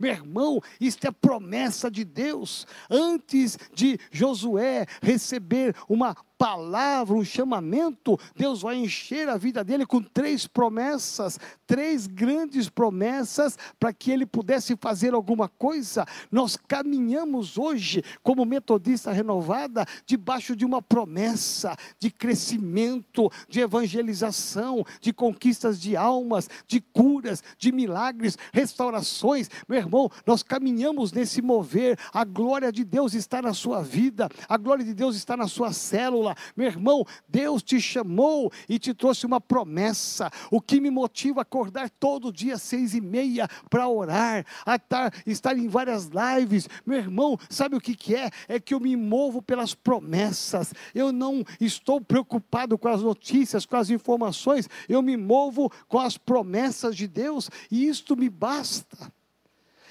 Meu 0.00 0.12
irmão, 0.12 0.60
isto 0.80 1.06
é 1.06 1.10
promessa 1.10 1.90
de 1.90 2.06
Deus. 2.06 2.66
Antes 2.90 3.58
de 3.74 3.98
Josué 4.10 4.86
receber 5.02 5.76
uma 5.86 6.16
palavra, 6.40 7.14
um 7.14 7.22
chamamento, 7.22 8.18
Deus 8.34 8.62
vai 8.62 8.74
encher 8.76 9.28
a 9.28 9.36
vida 9.36 9.62
dele 9.62 9.84
com 9.84 10.02
três 10.02 10.46
promessas, 10.46 11.38
três 11.66 12.06
grandes 12.06 12.66
promessas 12.66 13.58
para 13.78 13.92
que 13.92 14.10
ele 14.10 14.24
pudesse 14.24 14.74
fazer 14.80 15.12
alguma 15.12 15.50
coisa. 15.50 16.06
Nós 16.32 16.56
caminhamos 16.56 17.58
hoje 17.58 18.02
como 18.22 18.46
metodista 18.46 19.12
renovada 19.12 19.84
debaixo 20.06 20.56
de 20.56 20.64
uma 20.64 20.80
promessa 20.80 21.76
de 21.98 22.10
crescimento, 22.10 23.30
de 23.46 23.60
evangelização, 23.60 24.82
de 24.98 25.12
conquistas 25.12 25.78
de 25.78 25.94
almas, 25.94 26.48
de 26.66 26.80
curas, 26.80 27.44
de 27.58 27.70
milagres, 27.70 28.38
restaurações. 28.50 29.50
Meu 29.68 29.76
irmão, 29.76 30.10
nós 30.24 30.42
caminhamos 30.42 31.12
nesse 31.12 31.42
mover. 31.42 31.98
A 32.14 32.24
glória 32.24 32.72
de 32.72 32.82
Deus 32.82 33.12
está 33.12 33.42
na 33.42 33.52
sua 33.52 33.82
vida, 33.82 34.26
a 34.48 34.56
glória 34.56 34.82
de 34.82 34.94
Deus 34.94 35.16
está 35.16 35.36
na 35.36 35.46
sua 35.46 35.74
célula 35.74 36.29
meu 36.56 36.66
irmão, 36.66 37.04
Deus 37.28 37.62
te 37.62 37.80
chamou 37.80 38.52
e 38.68 38.78
te 38.78 38.94
trouxe 38.94 39.26
uma 39.26 39.40
promessa. 39.40 40.30
O 40.50 40.60
que 40.60 40.80
me 40.80 40.90
motiva 40.90 41.40
a 41.40 41.42
acordar 41.42 41.90
todo 41.90 42.32
dia 42.32 42.58
seis 42.58 42.94
e 42.94 43.00
meia 43.00 43.48
para 43.68 43.88
orar, 43.88 44.44
a 44.64 44.76
estar, 44.76 45.12
estar 45.26 45.56
em 45.56 45.68
várias 45.68 46.08
lives, 46.08 46.68
meu 46.84 46.98
irmão, 46.98 47.38
sabe 47.48 47.76
o 47.76 47.80
que, 47.80 47.94
que 47.94 48.14
é? 48.14 48.30
É 48.48 48.60
que 48.60 48.74
eu 48.74 48.80
me 48.80 48.96
movo 48.96 49.42
pelas 49.42 49.74
promessas. 49.74 50.72
Eu 50.94 51.12
não 51.12 51.44
estou 51.60 52.00
preocupado 52.00 52.78
com 52.78 52.88
as 52.88 53.02
notícias, 53.02 53.66
com 53.66 53.76
as 53.76 53.90
informações. 53.90 54.68
Eu 54.88 55.02
me 55.02 55.16
movo 55.16 55.70
com 55.88 55.98
as 55.98 56.16
promessas 56.16 56.96
de 56.96 57.06
Deus 57.06 57.50
e 57.70 57.86
isto 57.86 58.16
me 58.16 58.28
basta. 58.28 59.12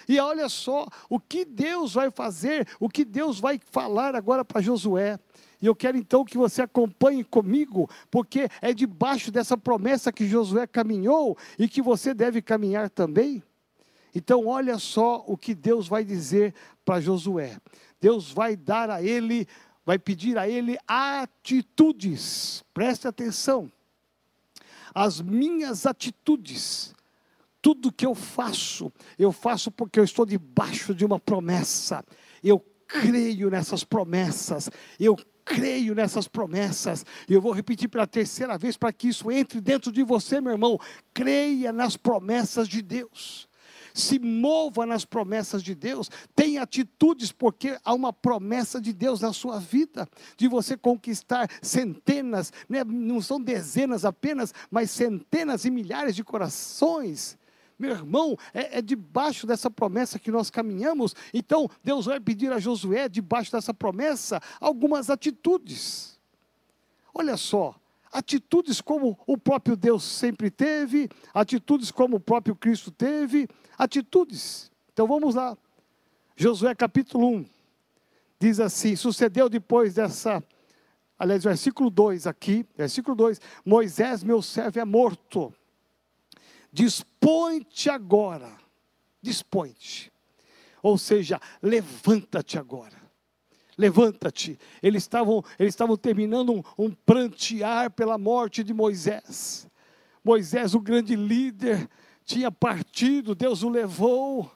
E 0.09 0.19
olha 0.19 0.49
só 0.49 0.87
o 1.07 1.19
que 1.19 1.45
Deus 1.45 1.93
vai 1.93 2.09
fazer, 2.09 2.67
o 2.79 2.89
que 2.89 3.05
Deus 3.05 3.39
vai 3.39 3.61
falar 3.69 4.15
agora 4.15 4.43
para 4.43 4.59
Josué. 4.59 5.19
E 5.61 5.67
eu 5.67 5.75
quero 5.75 5.99
então 5.99 6.25
que 6.25 6.35
você 6.35 6.63
acompanhe 6.63 7.23
comigo, 7.23 7.87
porque 8.09 8.49
é 8.59 8.73
debaixo 8.73 9.31
dessa 9.31 9.55
promessa 9.55 10.11
que 10.11 10.27
Josué 10.27 10.65
caminhou 10.65 11.37
e 11.59 11.67
que 11.67 11.79
você 11.79 12.11
deve 12.11 12.41
caminhar 12.41 12.89
também. 12.89 13.43
Então, 14.15 14.47
olha 14.47 14.79
só 14.79 15.23
o 15.27 15.37
que 15.37 15.53
Deus 15.53 15.87
vai 15.87 16.03
dizer 16.03 16.55
para 16.83 16.99
Josué. 16.99 17.59
Deus 18.01 18.31
vai 18.31 18.55
dar 18.55 18.89
a 18.89 19.03
ele, 19.03 19.47
vai 19.85 19.99
pedir 19.99 20.39
a 20.39 20.49
ele 20.49 20.75
atitudes. 20.87 22.65
Preste 22.73 23.07
atenção. 23.07 23.71
As 24.91 25.21
minhas 25.21 25.85
atitudes, 25.85 26.95
tudo 27.61 27.91
que 27.91 28.05
eu 28.05 28.15
faço, 28.15 28.91
eu 29.17 29.31
faço 29.31 29.71
porque 29.71 29.99
eu 29.99 30.03
estou 30.03 30.25
debaixo 30.25 30.93
de 30.93 31.05
uma 31.05 31.19
promessa. 31.19 32.03
Eu 32.43 32.59
creio 32.87 33.49
nessas 33.49 33.83
promessas, 33.83 34.69
eu 34.99 35.15
creio 35.45 35.95
nessas 35.95 36.27
promessas. 36.27 37.05
E 37.27 37.33
eu 37.33 37.41
vou 37.41 37.51
repetir 37.51 37.89
pela 37.89 38.05
terceira 38.05 38.57
vez 38.57 38.77
para 38.77 38.93
que 38.93 39.07
isso 39.07 39.31
entre 39.31 39.59
dentro 39.59 39.91
de 39.91 40.03
você, 40.03 40.39
meu 40.39 40.51
irmão. 40.51 40.79
Creia 41.13 41.73
nas 41.73 41.97
promessas 41.97 42.67
de 42.67 42.81
Deus. 42.81 43.49
Se 43.93 44.19
mova 44.19 44.85
nas 44.85 45.03
promessas 45.03 45.63
de 45.63 45.73
Deus, 45.73 46.09
tenha 46.35 46.61
atitudes, 46.61 47.31
porque 47.31 47.77
há 47.83 47.93
uma 47.93 48.13
promessa 48.13 48.79
de 48.79 48.93
Deus 48.93 49.19
na 49.19 49.33
sua 49.33 49.59
vida, 49.59 50.07
de 50.37 50.47
você 50.47 50.77
conquistar 50.77 51.49
centenas, 51.61 52.53
né? 52.69 52.83
não 52.83 53.19
são 53.19 53.41
dezenas 53.41 54.05
apenas, 54.05 54.53
mas 54.69 54.91
centenas 54.91 55.65
e 55.65 55.71
milhares 55.71 56.15
de 56.15 56.23
corações. 56.23 57.38
Meu 57.79 57.91
irmão, 57.91 58.37
é, 58.53 58.79
é, 58.79 58.81
debaixo 58.81 59.47
dessa 59.47 59.71
promessa 59.71 60.19
que 60.19 60.29
nós 60.29 60.49
caminhamos. 60.49 61.15
Então, 61.33 61.69
Deus 61.81 62.07
vai 62.07 62.19
pedir 62.19 62.51
a 62.51 62.59
Josué, 62.59 63.07
debaixo 63.07 63.53
dessa 63.53 63.73
promessa, 63.73 64.41
algumas 64.59 65.09
atitudes. 65.09 66.19
Olha 67.13 67.37
só, 67.37 67.73
atitudes 68.11 68.81
como 68.81 69.17
o 69.25 69.37
próprio 69.37 69.77
Deus 69.77 70.03
sempre 70.03 70.51
teve, 70.51 71.07
atitudes 71.33 71.89
como 71.89 72.17
o 72.17 72.19
próprio 72.19 72.53
Cristo 72.53 72.91
teve, 72.91 73.47
atitudes. 73.77 74.69
Então 74.91 75.07
vamos 75.07 75.35
lá. 75.35 75.57
Josué 76.35 76.75
capítulo 76.75 77.27
1 77.29 77.45
diz 78.37 78.59
assim: 78.59 78.95
Sucedeu 78.97 79.47
depois 79.47 79.93
dessa, 79.93 80.43
aliás, 81.17 81.45
versículo 81.45 81.89
2 81.89 82.27
aqui, 82.27 82.65
versículo 82.77 83.15
2: 83.15 83.39
Moisés, 83.63 84.21
meu 84.21 84.41
servo, 84.41 84.79
é 84.79 84.85
morto. 84.85 85.53
Dispõe-te 86.71 87.89
agora. 87.89 88.51
Dispõe-te. 89.21 90.11
Ou 90.81 90.97
seja, 90.97 91.39
levanta-te 91.61 92.57
agora. 92.57 92.97
Levanta-te. 93.77 94.59
Eles 94.83 95.03
estavam, 95.03 95.43
eles 95.57 95.73
estavam 95.73 95.95
terminando 95.95 96.53
um, 96.53 96.63
um 96.77 96.91
prantear 96.91 97.91
pela 97.91 98.17
morte 98.17 98.63
de 98.63 98.73
Moisés. 98.73 99.67
Moisés, 100.23 100.73
o 100.75 100.79
grande 100.79 101.15
líder, 101.15 101.89
tinha 102.25 102.51
partido, 102.51 103.33
Deus 103.33 103.63
o 103.63 103.69
levou. 103.69 104.51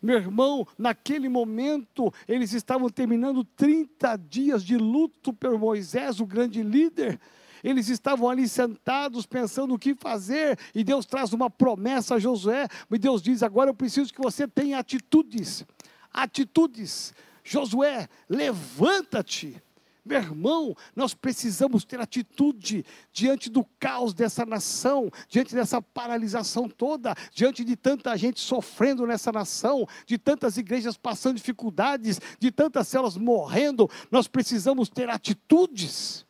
Meu 0.00 0.16
irmão, 0.16 0.66
naquele 0.78 1.28
momento, 1.28 2.12
eles 2.26 2.52
estavam 2.52 2.88
terminando 2.88 3.44
30 3.44 4.16
dias 4.16 4.64
de 4.64 4.76
luto 4.76 5.32
por 5.32 5.58
Moisés, 5.58 6.20
o 6.20 6.26
grande 6.26 6.62
líder. 6.62 7.20
Eles 7.62 7.88
estavam 7.88 8.28
ali 8.28 8.48
sentados 8.48 9.26
pensando 9.26 9.74
o 9.74 9.78
que 9.78 9.94
fazer, 9.94 10.58
e 10.74 10.82
Deus 10.82 11.06
traz 11.06 11.32
uma 11.32 11.50
promessa 11.50 12.14
a 12.14 12.18
Josué, 12.18 12.68
e 12.90 12.98
Deus 12.98 13.22
diz: 13.22 13.42
agora 13.42 13.70
eu 13.70 13.74
preciso 13.74 14.12
que 14.12 14.22
você 14.22 14.46
tenha 14.46 14.78
atitudes. 14.78 15.64
Atitudes. 16.12 17.14
Josué, 17.44 18.08
levanta-te. 18.28 19.60
Meu 20.04 20.18
irmão, 20.18 20.74
nós 20.96 21.14
precisamos 21.14 21.84
ter 21.84 22.00
atitude 22.00 22.84
diante 23.12 23.50
do 23.50 23.64
caos 23.78 24.14
dessa 24.14 24.46
nação, 24.46 25.10
diante 25.28 25.54
dessa 25.54 25.82
paralisação 25.82 26.68
toda, 26.68 27.14
diante 27.32 27.64
de 27.64 27.76
tanta 27.76 28.16
gente 28.16 28.40
sofrendo 28.40 29.06
nessa 29.06 29.30
nação, 29.30 29.86
de 30.06 30.16
tantas 30.16 30.56
igrejas 30.56 30.96
passando 30.96 31.36
dificuldades, 31.36 32.20
de 32.38 32.50
tantas 32.50 32.88
células 32.88 33.16
morrendo. 33.16 33.88
Nós 34.10 34.26
precisamos 34.26 34.88
ter 34.88 35.10
atitudes. 35.10 36.26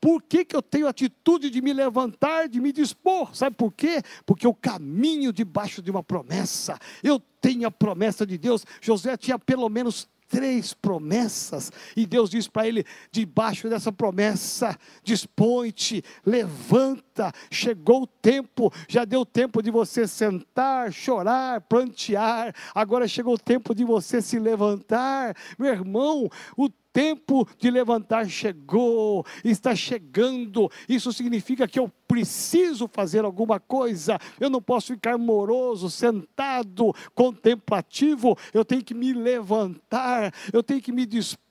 Por 0.00 0.22
que, 0.22 0.44
que 0.44 0.54
eu 0.54 0.62
tenho 0.62 0.88
atitude 0.88 1.50
de 1.50 1.60
me 1.60 1.72
levantar, 1.72 2.48
de 2.48 2.60
me 2.60 2.72
dispor? 2.72 3.34
Sabe 3.34 3.56
por 3.56 3.72
quê? 3.72 4.02
Porque 4.24 4.46
eu 4.46 4.54
caminho 4.54 5.32
debaixo 5.32 5.80
de 5.82 5.90
uma 5.90 6.02
promessa. 6.02 6.78
Eu 7.02 7.18
tenho 7.40 7.66
a 7.66 7.70
promessa 7.70 8.26
de 8.26 8.36
Deus. 8.36 8.64
José 8.80 9.16
tinha 9.16 9.38
pelo 9.38 9.68
menos 9.68 10.08
três 10.28 10.74
promessas, 10.74 11.70
e 11.96 12.06
Deus 12.06 12.30
diz 12.30 12.48
para 12.48 12.66
ele: 12.66 12.84
debaixo 13.10 13.68
dessa 13.68 13.92
promessa, 13.92 14.76
dispõe-te, 15.02 16.02
levanta, 16.24 17.32
chegou 17.50 18.02
o 18.02 18.06
tempo, 18.06 18.72
já 18.88 19.04
deu 19.04 19.24
tempo 19.24 19.62
de 19.62 19.70
você 19.70 20.06
sentar, 20.06 20.92
chorar, 20.92 21.60
plantear, 21.62 22.54
agora 22.74 23.08
chegou 23.08 23.34
o 23.34 23.38
tempo 23.38 23.74
de 23.74 23.84
você 23.84 24.20
se 24.20 24.38
levantar, 24.38 25.36
meu 25.58 25.70
irmão, 25.72 26.28
o 26.56 26.68
tempo 26.96 27.46
de 27.58 27.70
levantar 27.70 28.26
chegou, 28.26 29.26
está 29.44 29.76
chegando. 29.76 30.70
Isso 30.88 31.12
significa 31.12 31.68
que 31.68 31.78
eu 31.78 31.92
preciso 32.08 32.88
fazer 32.90 33.22
alguma 33.22 33.60
coisa. 33.60 34.18
Eu 34.40 34.48
não 34.48 34.62
posso 34.62 34.94
ficar 34.94 35.18
moroso, 35.18 35.90
sentado, 35.90 36.94
contemplativo. 37.14 38.34
Eu 38.54 38.64
tenho 38.64 38.82
que 38.82 38.94
me 38.94 39.12
levantar, 39.12 40.32
eu 40.50 40.62
tenho 40.62 40.80
que 40.80 40.90
me 40.90 41.04
dispor 41.04 41.45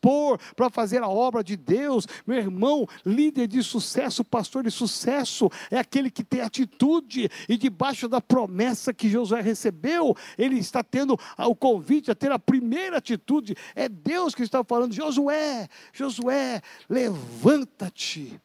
para 0.56 0.70
fazer 0.70 1.02
a 1.02 1.08
obra 1.08 1.44
de 1.44 1.56
Deus. 1.56 2.08
Meu 2.26 2.38
irmão, 2.38 2.88
líder 3.06 3.48
de 3.48 3.64
sucesso, 3.64 4.24
pastor 4.24 4.64
de 4.64 4.72
sucesso, 4.72 5.50
é 5.72 5.78
aquele 5.78 6.10
que 6.12 6.24
tem 6.24 6.42
atitude 6.42 7.30
e 7.48 7.58
debaixo 7.58 8.08
da 8.08 8.22
promessa 8.22 8.94
que 8.94 9.10
Josué 9.10 9.42
recebeu, 9.42 10.16
ele 10.38 10.60
está 10.60 10.84
tendo 10.84 11.18
o 11.38 11.56
convite 11.56 12.12
a 12.12 12.16
ter 12.16 12.32
a 12.32 12.40
primeira 12.40 12.98
atitude. 12.98 13.56
É 13.76 13.88
Deus 13.90 14.36
que 14.36 14.44
está 14.44 14.64
falando, 14.64 14.94
Josué, 14.94 15.68
Josué, 15.94 16.62
levanta-te 16.90 18.40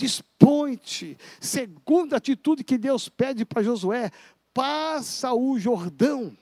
dispõe-te. 0.00 1.18
Segunda 1.38 2.16
atitude 2.16 2.64
que 2.64 2.78
Deus 2.78 3.06
pede 3.06 3.44
para 3.44 3.62
Josué: 3.62 4.10
passa 4.54 5.34
o 5.34 5.58
Jordão. 5.58 6.34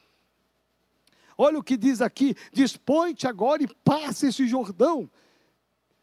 Olha 1.38 1.61
o 1.61 1.62
que 1.62 1.77
diz 1.77 2.03
aqui: 2.03 2.35
dispõe-te 2.53 3.29
agora 3.29 3.62
e 3.62 3.68
passe 3.85 4.27
esse 4.27 4.46
Jordão. 4.48 5.09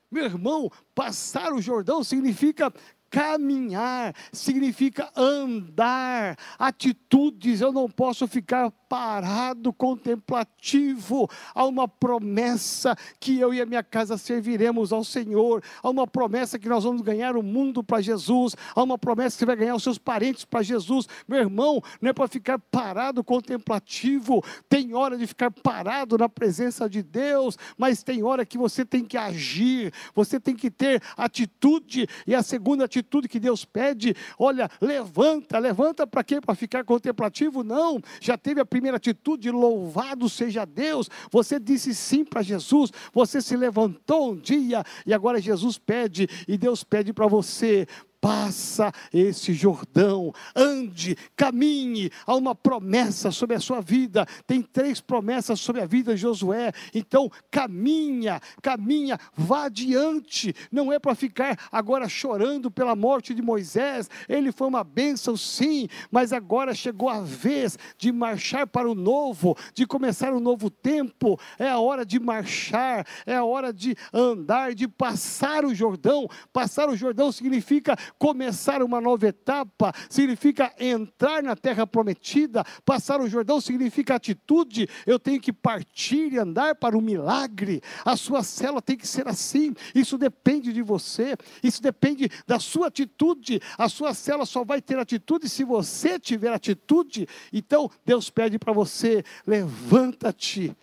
Meu 0.09 0.23
irmão, 0.23 0.71
passar 0.93 1.51
o 1.51 1.61
Jordão 1.61 2.01
significa 2.01 2.73
caminhar, 3.15 4.13
significa 4.34 5.10
andar, 5.15 6.38
atitudes, 6.60 7.62
eu 7.62 7.71
não 7.71 7.89
posso 7.89 8.28
ficar 8.28 8.69
parado, 8.89 9.71
contemplativo, 9.71 11.30
há 11.54 11.65
uma 11.65 11.88
promessa 11.88 12.93
que 13.17 13.39
eu 13.39 13.54
e 13.54 13.62
a 13.62 13.65
minha 13.65 13.82
casa 13.82 14.17
serviremos 14.17 14.91
ao 14.91 15.01
Senhor, 15.01 15.63
há 15.82 15.89
uma 15.89 16.06
promessa 16.06 16.60
que 16.60 16.67
nós 16.67 16.84
vamos 16.84 17.01
ganhar 17.01 17.38
o 17.38 17.41
mundo 17.41 17.82
para 17.82 18.01
Jesus, 18.01 18.54
há 18.75 18.84
uma 18.84 18.97
promessa 18.97 19.38
que 19.38 19.39
você 19.39 19.45
vai 19.45 19.56
ganhar 19.56 19.75
os 19.75 19.84
seus 19.84 19.97
parentes 19.97 20.43
para 20.43 20.62
Jesus, 20.62 21.08
meu 21.25 21.39
irmão, 21.39 21.82
não 22.01 22.10
é 22.10 22.13
para 22.13 22.28
ficar 22.28 22.60
parado, 22.60 23.23
contemplativo, 23.23 24.43
tem 24.67 24.93
hora 24.93 25.17
de 25.17 25.25
ficar 25.25 25.51
parado 25.51 26.17
na 26.17 26.28
presença 26.28 26.89
de 26.89 27.01
Deus, 27.01 27.58
mas 27.78 28.04
tem 28.04 28.23
hora 28.23 28.45
que 28.45 28.58
você 28.58 28.84
tem 28.84 29.06
que 29.06 29.15
agir, 29.15 29.93
você 30.13 30.38
tem 30.38 30.54
que 30.54 30.69
ter 30.69 31.01
atitude, 31.15 32.10
e 32.28 32.36
a 32.36 32.43
segunda 32.43 32.84
atitude 32.84 33.04
que 33.29 33.39
Deus 33.39 33.63
pede, 33.63 34.15
olha, 34.37 34.69
levanta, 34.81 35.57
levanta 35.59 36.07
para 36.07 36.23
quê? 36.23 36.41
Para 36.41 36.55
ficar 36.55 36.83
contemplativo? 36.83 37.63
Não, 37.63 38.01
já 38.19 38.37
teve 38.37 38.59
a 38.59 38.65
primeira 38.65 38.97
atitude, 38.97 39.49
louvado 39.51 40.27
seja 40.29 40.65
Deus. 40.65 41.09
Você 41.31 41.59
disse 41.59 41.93
sim 41.93 42.25
para 42.25 42.41
Jesus, 42.41 42.91
você 43.13 43.41
se 43.41 43.55
levantou 43.55 44.31
um 44.31 44.35
dia 44.35 44.83
e 45.05 45.13
agora 45.13 45.41
Jesus 45.41 45.77
pede, 45.77 46.27
e 46.47 46.57
Deus 46.57 46.83
pede 46.83 47.13
para 47.13 47.27
você: 47.27 47.87
passa 48.25 48.91
esse 49.13 49.53
Jordão, 49.53 50.33
ande, 50.55 51.15
caminhe, 51.35 52.09
há 52.25 52.33
uma 52.33 52.55
promessa 52.55 53.29
sobre 53.29 53.55
a 53.55 53.59
sua 53.59 53.81
vida, 53.81 54.25
tem 54.47 54.63
três 54.63 54.99
promessas 54.99 55.59
sobre 55.59 55.83
a 55.83 55.85
vida 55.85 56.15
de 56.15 56.21
Josué, 56.21 56.71
então 56.91 57.29
caminha, 57.51 58.41
caminha, 58.63 59.19
vá 59.35 59.65
adiante, 59.65 60.55
não 60.71 60.91
é 60.91 60.97
para 60.97 61.13
ficar 61.13 61.69
agora 61.71 62.09
chorando 62.09 62.71
pela 62.71 62.95
morte 62.95 63.31
de 63.31 63.43
Moisés, 63.43 64.09
ele 64.27 64.51
foi 64.51 64.69
uma 64.69 64.83
bênção 64.83 65.38
sim, 65.38 65.88
mas 66.09 66.33
agora 66.33 66.73
chegou 66.73 67.09
a 67.09 67.21
vez 67.21 67.77
de 67.95 68.11
marchar 68.11 68.65
para 68.65 68.89
o 68.89 68.95
novo, 68.95 69.55
de 69.71 69.85
começar 69.85 70.33
um 70.33 70.39
novo 70.39 70.71
tempo, 70.71 71.39
é 71.59 71.69
a 71.69 71.77
hora 71.77 72.03
de 72.03 72.19
marchar, 72.19 73.05
é 73.23 73.35
a 73.35 73.45
hora 73.45 73.71
de 73.71 73.95
andar, 74.11 74.73
de 74.73 74.88
passar 74.88 75.63
o 75.63 75.75
Jordão, 75.75 76.27
passar 76.51 76.89
o 76.89 76.95
Jordão 76.95 77.31
significa 77.31 77.95
Começar 78.17 78.82
uma 78.82 79.01
nova 79.01 79.28
etapa 79.28 79.93
significa 80.10 80.73
entrar 80.80 81.43
na 81.43 81.56
terra 81.56 81.86
prometida. 81.86 82.63
Passar 82.86 83.19
o 83.19 83.28
Jordão 83.28 83.60
significa 83.60 84.15
atitude. 84.15 84.88
Eu 85.06 85.19
tenho 85.19 85.41
que 85.41 85.51
partir 85.51 86.32
e 86.32 86.38
andar 86.38 86.75
para 86.75 86.97
o 86.97 87.01
milagre. 87.01 87.82
A 88.06 88.15
sua 88.15 88.41
célula 88.41 88.82
tem 88.82 88.95
que 88.95 89.08
ser 89.08 89.28
assim. 89.28 89.73
Isso 89.93 90.17
depende 90.17 90.71
de 90.71 90.82
você. 90.82 91.36
Isso 91.62 91.82
depende 91.82 92.30
da 92.47 92.60
sua 92.60 92.88
atitude. 92.88 93.62
A 93.78 93.89
sua 93.89 94.13
célula 94.13 94.45
só 94.45 94.63
vai 94.63 94.82
ter 94.82 94.97
atitude 94.97 95.49
se 95.49 95.63
você 95.63 96.17
tiver 96.17 96.54
atitude. 96.54 97.28
Então, 97.51 97.91
Deus 98.06 98.30
pede 98.30 98.58
para 98.58 98.71
você: 98.71 99.23
levanta-te 99.45 100.75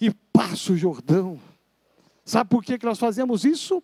e 0.00 0.10
passa 0.32 0.72
o 0.72 0.76
Jordão. 0.76 1.40
Sabe 2.24 2.50
por 2.50 2.62
que, 2.62 2.78
que 2.78 2.86
nós 2.86 2.98
fazemos 2.98 3.44
isso? 3.44 3.82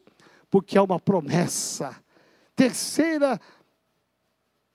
Porque 0.50 0.76
é 0.76 0.82
uma 0.82 0.98
promessa 0.98 1.96
terceira 2.60 3.40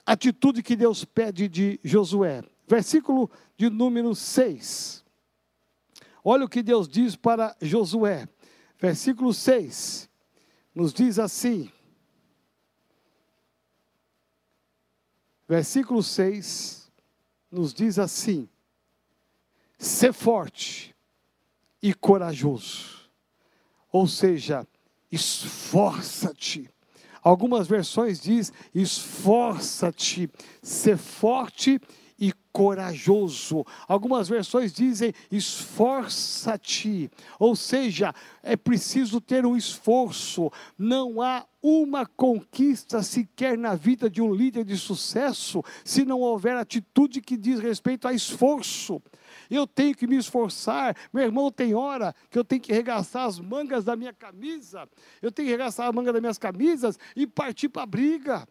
atitude 0.03 0.63
que 0.63 0.75
Deus 0.75 1.05
pede 1.05 1.47
de 1.47 1.79
Josué. 1.83 2.43
Versículo 2.67 3.29
de 3.55 3.69
número 3.69 4.15
6. 4.15 5.05
Olha 6.23 6.45
o 6.45 6.49
que 6.49 6.63
Deus 6.63 6.87
diz 6.87 7.15
para 7.15 7.55
Josué. 7.61 8.27
Versículo 8.79 9.31
6 9.31 10.09
nos 10.73 10.91
diz 10.95 11.19
assim. 11.19 11.71
Versículo 15.47 16.01
6 16.01 16.91
nos 17.51 17.71
diz 17.71 17.99
assim: 17.99 18.49
Ser 19.77 20.11
forte 20.11 20.95
e 21.83 21.93
corajoso. 21.93 23.11
Ou 23.91 24.07
seja, 24.07 24.67
esforça-te 25.11 26.73
Algumas 27.25 27.67
versões 27.67 28.21
diz: 28.21 28.53
esforça-te, 28.71 30.29
ser 30.61 30.95
forte 30.95 31.81
e 32.19 32.31
corajoso. 32.53 33.65
Algumas 33.87 34.29
versões 34.29 34.71
dizem 34.71 35.11
esforça-te, 35.31 37.09
ou 37.39 37.55
seja, 37.55 38.13
é 38.43 38.55
preciso 38.55 39.19
ter 39.19 39.43
um 39.43 39.57
esforço. 39.57 40.51
Não 40.77 41.19
há 41.19 41.43
uma 41.63 42.05
conquista 42.05 43.01
sequer 43.01 43.57
na 43.57 43.73
vida 43.73 44.07
de 44.07 44.21
um 44.21 44.31
líder 44.31 44.63
de 44.63 44.77
sucesso 44.77 45.63
se 45.83 46.05
não 46.05 46.19
houver 46.19 46.55
atitude 46.55 47.21
que 47.21 47.35
diz 47.35 47.59
respeito 47.59 48.07
a 48.07 48.13
esforço 48.13 49.01
eu 49.49 49.67
tenho 49.67 49.95
que 49.95 50.07
me 50.07 50.17
esforçar. 50.17 50.95
Meu 51.13 51.23
irmão, 51.23 51.51
tem 51.51 51.73
hora 51.73 52.13
que 52.29 52.37
eu 52.37 52.43
tenho 52.43 52.61
que 52.61 52.73
regaçar 52.73 53.25
as 53.25 53.39
mangas 53.39 53.83
da 53.83 53.95
minha 53.95 54.13
camisa, 54.13 54.89
eu 55.21 55.31
tenho 55.31 55.47
que 55.47 55.51
regaçar 55.51 55.87
a 55.87 55.91
manga 55.91 56.11
das 56.11 56.21
minhas 56.21 56.37
camisas 56.37 56.97
e 57.15 57.27
partir 57.27 57.69
para 57.69 57.83
a 57.83 57.85
briga 57.85 58.47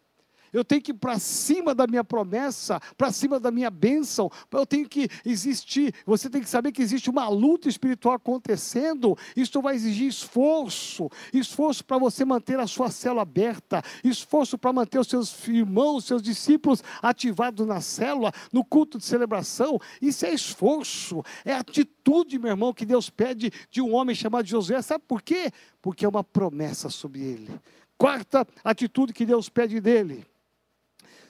eu 0.55 0.63
tenho 0.63 0.81
que 0.81 0.91
ir 0.91 0.95
para 0.95 1.19
cima 1.19 1.75
da 1.75 1.85
minha 1.85 2.03
promessa, 2.03 2.79
para 2.97 3.11
cima 3.11 3.39
da 3.41 3.51
minha 3.51 3.69
bênção, 3.69 4.31
eu 4.49 4.65
tenho 4.65 4.87
que 4.87 5.09
existir, 5.25 5.93
você 6.05 6.29
tem 6.29 6.41
que 6.41 6.49
saber 6.49 6.71
que 6.71 6.81
existe 6.81 7.09
uma 7.09 7.27
luta 7.27 7.67
espiritual 7.67 8.15
acontecendo, 8.15 9.17
isso 9.35 9.61
vai 9.61 9.75
exigir 9.75 10.07
esforço, 10.07 11.09
esforço 11.33 11.83
para 11.83 11.97
você 11.97 12.23
manter 12.23 12.57
a 12.57 12.67
sua 12.67 12.89
célula 12.89 13.23
aberta, 13.23 13.83
esforço 14.01 14.57
para 14.57 14.71
manter 14.71 14.97
os 14.97 15.07
seus 15.07 15.45
irmãos, 15.49 16.05
seus 16.05 16.21
discípulos 16.21 16.81
ativados 17.01 17.67
na 17.67 17.81
célula, 17.81 18.31
no 18.53 18.63
culto 18.63 18.97
de 18.97 19.03
celebração, 19.03 19.77
isso 20.01 20.25
é 20.25 20.33
esforço, 20.33 21.21
é 21.43 21.53
atitude, 21.53 22.39
meu 22.39 22.51
irmão, 22.51 22.73
que 22.73 22.85
Deus 22.85 23.09
pede 23.09 23.51
de 23.69 23.81
um 23.81 23.93
homem 23.93 24.15
chamado 24.15 24.47
Josué, 24.47 24.81
sabe 24.81 25.03
por 25.05 25.21
quê? 25.21 25.51
Porque 25.81 26.05
é 26.05 26.07
uma 26.07 26.23
promessa 26.23 26.89
sobre 26.89 27.21
ele. 27.21 27.59
Quarta 27.97 28.47
atitude 28.63 29.11
que 29.11 29.25
Deus 29.25 29.49
pede 29.49 29.81
dele 29.81 30.25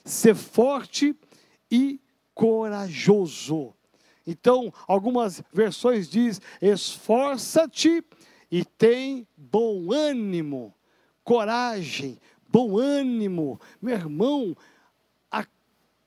ser 0.06 0.34
forte 0.34 1.14
e 1.70 2.00
corajoso. 2.32 3.74
Então, 4.26 4.72
algumas 4.86 5.42
versões 5.52 6.08
diz: 6.08 6.40
esforça-te 6.62 8.02
e 8.50 8.64
tem 8.64 9.26
bom 9.36 9.92
ânimo, 9.92 10.74
coragem, 11.22 12.18
bom 12.48 12.78
ânimo. 12.78 13.60
Meu 13.82 13.94
irmão, 13.94 14.56
a 15.30 15.44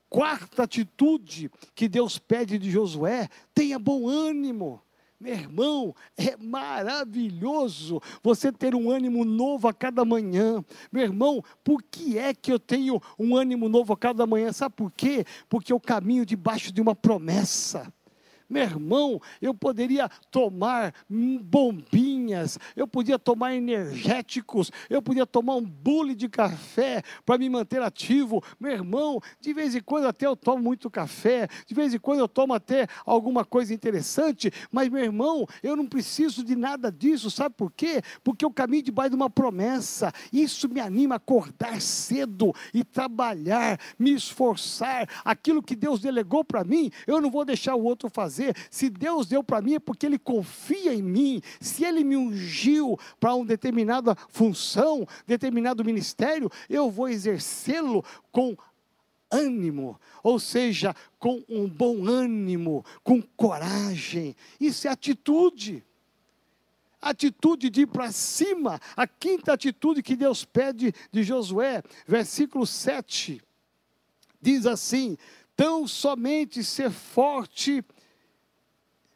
quarta 0.08 0.64
atitude 0.64 1.50
que 1.74 1.88
Deus 1.88 2.18
pede 2.18 2.58
de 2.58 2.70
Josué, 2.70 3.28
tenha 3.54 3.78
bom 3.78 4.08
ânimo. 4.08 4.82
Meu 5.20 5.34
irmão, 5.34 5.94
é 6.16 6.34
maravilhoso 6.34 8.00
você 8.22 8.50
ter 8.50 8.74
um 8.74 8.90
ânimo 8.90 9.22
novo 9.22 9.68
a 9.68 9.74
cada 9.74 10.02
manhã. 10.02 10.64
Meu 10.90 11.02
irmão, 11.02 11.44
por 11.62 11.82
que 11.82 12.16
é 12.16 12.32
que 12.32 12.50
eu 12.50 12.58
tenho 12.58 12.98
um 13.18 13.36
ânimo 13.36 13.68
novo 13.68 13.92
a 13.92 13.98
cada 13.98 14.26
manhã? 14.26 14.50
Sabe 14.50 14.76
por 14.76 14.90
quê? 14.90 15.26
Porque 15.46 15.74
eu 15.74 15.78
caminho 15.78 16.24
debaixo 16.24 16.72
de 16.72 16.80
uma 16.80 16.94
promessa. 16.94 17.92
Meu 18.50 18.64
irmão, 18.64 19.22
eu 19.40 19.54
poderia 19.54 20.10
tomar 20.28 20.92
bombinhas, 21.08 22.58
eu 22.74 22.88
podia 22.88 23.16
tomar 23.16 23.54
energéticos, 23.54 24.72
eu 24.90 25.00
podia 25.00 25.24
tomar 25.24 25.54
um 25.54 25.64
bule 25.64 26.16
de 26.16 26.28
café 26.28 27.00
para 27.24 27.38
me 27.38 27.48
manter 27.48 27.80
ativo. 27.80 28.42
Meu 28.58 28.72
irmão, 28.72 29.20
de 29.40 29.54
vez 29.54 29.76
em 29.76 29.80
quando 29.80 30.06
até 30.06 30.26
eu 30.26 30.34
tomo 30.34 30.64
muito 30.64 30.90
café, 30.90 31.46
de 31.64 31.72
vez 31.72 31.94
em 31.94 31.98
quando 32.00 32.18
eu 32.18 32.26
tomo 32.26 32.52
até 32.52 32.88
alguma 33.06 33.44
coisa 33.44 33.72
interessante, 33.72 34.52
mas 34.72 34.88
meu 34.88 35.04
irmão, 35.04 35.46
eu 35.62 35.76
não 35.76 35.86
preciso 35.86 36.44
de 36.44 36.56
nada 36.56 36.90
disso, 36.90 37.30
sabe 37.30 37.54
por 37.56 37.70
quê? 37.70 38.02
Porque 38.24 38.44
eu 38.44 38.50
caminho 38.50 38.82
debaixo 38.82 39.10
de 39.10 39.16
uma 39.16 39.30
promessa. 39.30 40.12
Isso 40.32 40.68
me 40.68 40.80
anima 40.80 41.14
a 41.14 41.16
acordar 41.16 41.80
cedo 41.80 42.52
e 42.74 42.82
trabalhar, 42.82 43.78
me 43.96 44.12
esforçar. 44.12 45.08
Aquilo 45.24 45.62
que 45.62 45.76
Deus 45.76 46.00
delegou 46.00 46.44
para 46.44 46.64
mim, 46.64 46.90
eu 47.06 47.20
não 47.20 47.30
vou 47.30 47.44
deixar 47.44 47.76
o 47.76 47.84
outro 47.84 48.10
fazer 48.10 48.39
fazer. 48.40 48.56
Se 48.70 48.88
Deus 48.88 49.26
deu 49.26 49.44
para 49.44 49.60
mim 49.60 49.74
é 49.74 49.78
porque 49.78 50.06
Ele 50.06 50.18
confia 50.18 50.94
em 50.94 51.02
mim. 51.02 51.42
Se 51.60 51.84
Ele 51.84 52.02
me 52.02 52.16
ungiu 52.16 52.98
para 53.18 53.34
uma 53.34 53.44
determinada 53.44 54.16
função, 54.28 55.06
determinado 55.26 55.84
ministério, 55.84 56.50
eu 56.68 56.90
vou 56.90 57.08
exercê-lo 57.08 58.04
com 58.32 58.56
ânimo, 59.30 60.00
ou 60.24 60.40
seja, 60.40 60.94
com 61.18 61.44
um 61.48 61.68
bom 61.68 62.04
ânimo, 62.06 62.84
com 63.04 63.22
coragem. 63.22 64.34
Isso 64.58 64.88
é 64.88 64.90
atitude. 64.90 65.84
Atitude 67.00 67.70
de 67.70 67.82
ir 67.82 67.86
para 67.86 68.10
cima. 68.10 68.80
A 68.96 69.06
quinta 69.06 69.52
atitude 69.52 70.02
que 70.02 70.16
Deus 70.16 70.44
pede 70.44 70.92
de 71.12 71.22
Josué, 71.22 71.82
versículo 72.06 72.66
7, 72.66 73.40
diz 74.42 74.66
assim: 74.66 75.16
tão 75.56 75.86
somente 75.86 76.64
ser 76.64 76.90
forte 76.90 77.84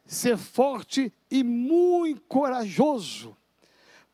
ser 0.05 0.37
forte 0.37 1.11
e 1.29 1.43
muito 1.43 2.21
corajoso, 2.21 3.35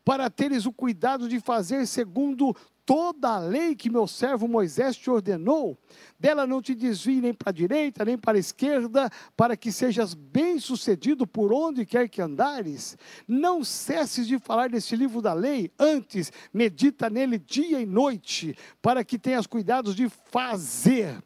para 0.04 0.30
teres 0.30 0.66
o 0.66 0.72
cuidado 0.72 1.28
de 1.28 1.38
fazer 1.38 1.86
segundo 1.86 2.56
toda 2.84 3.28
a 3.28 3.38
lei 3.38 3.74
que 3.76 3.88
meu 3.88 4.06
servo 4.06 4.48
Moisés 4.48 4.96
te 4.96 5.08
ordenou, 5.08 5.78
dela 6.18 6.46
não 6.46 6.60
te 6.60 6.74
desvie 6.74 7.20
nem 7.20 7.32
para 7.32 7.50
a 7.50 7.52
direita, 7.52 8.04
nem 8.04 8.18
para 8.18 8.36
a 8.36 8.40
esquerda, 8.40 9.10
para 9.36 9.56
que 9.56 9.70
sejas 9.70 10.14
bem-sucedido 10.14 11.26
por 11.26 11.52
onde 11.52 11.86
quer 11.86 12.08
que 12.08 12.20
andares. 12.20 12.96
Não 13.26 13.62
cesses 13.62 14.26
de 14.26 14.38
falar 14.38 14.68
desse 14.68 14.96
livro 14.96 15.22
da 15.22 15.32
lei, 15.32 15.70
antes 15.78 16.32
medita 16.52 17.08
nele 17.08 17.38
dia 17.38 17.80
e 17.80 17.86
noite, 17.86 18.56
para 18.80 19.04
que 19.04 19.18
tenhas 19.18 19.46
cuidados 19.46 19.94
de 19.94 20.08
fazer 20.08 21.22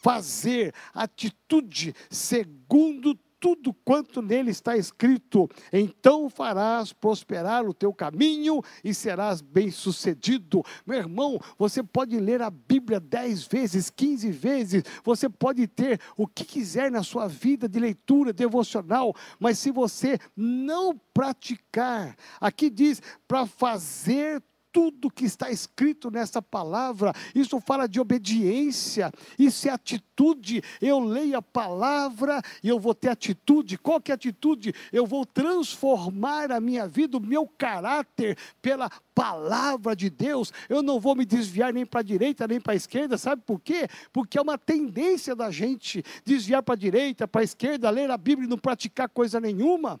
fazer 0.00 0.72
atitude 0.94 1.92
segundo 2.08 3.18
tudo 3.40 3.72
quanto 3.84 4.20
nele 4.20 4.50
está 4.50 4.76
escrito. 4.76 5.48
Então 5.72 6.28
farás 6.28 6.92
prosperar 6.92 7.66
o 7.66 7.74
teu 7.74 7.92
caminho 7.92 8.62
e 8.82 8.92
serás 8.92 9.40
bem-sucedido. 9.40 10.62
Meu 10.86 10.98
irmão, 10.98 11.38
você 11.58 11.82
pode 11.82 12.18
ler 12.18 12.42
a 12.42 12.50
Bíblia 12.50 13.00
dez 13.00 13.46
vezes, 13.46 13.90
quinze 13.90 14.30
vezes, 14.30 14.82
você 15.04 15.28
pode 15.28 15.66
ter 15.66 16.00
o 16.16 16.26
que 16.26 16.44
quiser 16.44 16.90
na 16.90 17.02
sua 17.02 17.26
vida 17.26 17.68
de 17.68 17.78
leitura 17.78 18.32
devocional, 18.32 19.14
mas 19.38 19.58
se 19.58 19.70
você 19.70 20.18
não 20.36 20.98
praticar, 21.12 22.16
aqui 22.40 22.70
diz 22.70 23.00
para 23.26 23.46
fazer 23.46 24.42
tudo 24.78 25.10
que 25.10 25.24
está 25.24 25.50
escrito 25.50 26.08
nessa 26.08 26.40
palavra. 26.40 27.12
Isso 27.34 27.58
fala 27.58 27.88
de 27.88 27.98
obediência, 27.98 29.10
isso 29.36 29.66
é 29.66 29.72
atitude. 29.72 30.62
Eu 30.80 31.00
leio 31.00 31.36
a 31.36 31.42
palavra 31.42 32.40
e 32.62 32.68
eu 32.68 32.78
vou 32.78 32.94
ter 32.94 33.08
atitude. 33.08 33.76
Qual 33.76 34.00
que 34.00 34.12
é 34.12 34.14
a 34.14 34.14
atitude? 34.14 34.72
Eu 34.92 35.04
vou 35.04 35.26
transformar 35.26 36.52
a 36.52 36.60
minha 36.60 36.86
vida, 36.86 37.16
o 37.16 37.20
meu 37.20 37.44
caráter 37.44 38.38
pela 38.62 38.88
palavra 39.12 39.96
de 39.96 40.08
Deus. 40.08 40.52
Eu 40.68 40.80
não 40.80 41.00
vou 41.00 41.16
me 41.16 41.24
desviar 41.24 41.72
nem 41.72 41.84
para 41.84 41.98
a 41.98 42.04
direita 42.04 42.46
nem 42.46 42.60
para 42.60 42.74
a 42.74 42.76
esquerda. 42.76 43.18
Sabe 43.18 43.42
por 43.44 43.58
quê? 43.58 43.88
Porque 44.12 44.38
é 44.38 44.40
uma 44.40 44.56
tendência 44.56 45.34
da 45.34 45.50
gente 45.50 46.04
desviar 46.24 46.62
para 46.62 46.74
a 46.74 46.78
direita, 46.78 47.26
para 47.26 47.40
a 47.40 47.44
esquerda, 47.44 47.90
ler 47.90 48.12
a 48.12 48.16
Bíblia 48.16 48.46
e 48.46 48.48
não 48.48 48.56
praticar 48.56 49.08
coisa 49.08 49.40
nenhuma. 49.40 50.00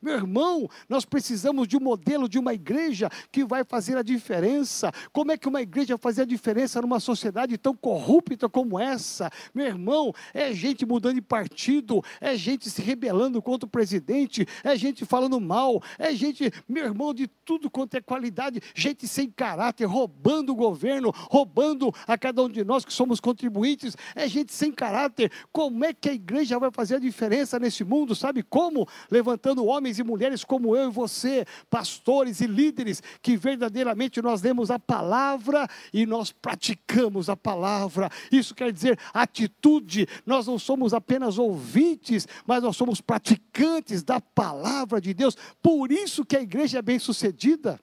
Meu 0.00 0.14
irmão, 0.14 0.68
nós 0.88 1.04
precisamos 1.04 1.66
de 1.66 1.76
um 1.76 1.80
modelo 1.80 2.28
de 2.28 2.38
uma 2.38 2.54
igreja 2.54 3.10
que 3.32 3.44
vai 3.44 3.64
fazer 3.64 3.96
a 3.96 4.02
diferença. 4.02 4.92
Como 5.12 5.32
é 5.32 5.36
que 5.36 5.48
uma 5.48 5.62
igreja 5.62 5.96
vai 5.96 6.02
fazer 6.02 6.22
a 6.22 6.26
diferença 6.26 6.80
numa 6.80 7.00
sociedade 7.00 7.58
tão 7.58 7.74
corrupta 7.74 8.48
como 8.48 8.78
essa? 8.78 9.30
Meu 9.54 9.66
irmão, 9.66 10.12
é 10.32 10.52
gente 10.52 10.86
mudando 10.86 11.14
de 11.14 11.22
partido, 11.22 12.02
é 12.20 12.36
gente 12.36 12.70
se 12.70 12.82
rebelando 12.82 13.40
contra 13.42 13.66
o 13.66 13.70
presidente, 13.70 14.46
é 14.62 14.76
gente 14.76 15.04
falando 15.04 15.40
mal, 15.40 15.82
é 15.98 16.14
gente, 16.14 16.52
meu 16.68 16.84
irmão, 16.84 17.12
de 17.12 17.26
tudo 17.44 17.70
quanto 17.70 17.94
é 17.96 18.00
qualidade, 18.00 18.60
gente 18.74 19.08
sem 19.08 19.30
caráter, 19.30 19.86
roubando 19.86 20.52
o 20.52 20.56
governo, 20.56 21.12
roubando 21.14 21.92
a 22.06 22.18
cada 22.18 22.42
um 22.42 22.48
de 22.48 22.64
nós 22.64 22.84
que 22.84 22.92
somos 22.92 23.20
contribuintes, 23.20 23.96
é 24.14 24.28
gente 24.28 24.52
sem 24.52 24.70
caráter. 24.70 25.32
Como 25.50 25.84
é 25.84 25.92
que 25.92 26.08
a 26.08 26.12
igreja 26.12 26.58
vai 26.58 26.70
fazer 26.70 26.96
a 26.96 27.00
diferença 27.00 27.58
nesse 27.58 27.84
mundo? 27.84 28.14
Sabe 28.14 28.42
como? 28.42 28.86
Levantando 29.10 29.64
homens 29.64 29.87
homens 29.88 29.98
e 29.98 30.02
mulheres 30.02 30.44
como 30.44 30.76
eu 30.76 30.90
e 30.90 30.92
você, 30.92 31.46
pastores 31.70 32.40
e 32.40 32.46
líderes, 32.46 33.02
que 33.22 33.36
verdadeiramente 33.36 34.20
nós 34.20 34.42
lemos 34.42 34.70
a 34.70 34.78
palavra 34.78 35.66
e 35.92 36.04
nós 36.04 36.30
praticamos 36.30 37.28
a 37.28 37.36
palavra. 37.36 38.10
Isso 38.30 38.54
quer 38.54 38.72
dizer 38.72 38.98
atitude. 39.14 40.06
Nós 40.26 40.46
não 40.46 40.58
somos 40.58 40.92
apenas 40.92 41.38
ouvintes, 41.38 42.28
mas 42.46 42.62
nós 42.62 42.76
somos 42.76 43.00
praticantes 43.00 44.02
da 44.02 44.20
palavra 44.20 45.00
de 45.00 45.14
Deus. 45.14 45.36
Por 45.62 45.90
isso 45.90 46.24
que 46.24 46.36
a 46.36 46.42
igreja 46.42 46.78
é 46.78 46.82
bem-sucedida. 46.82 47.80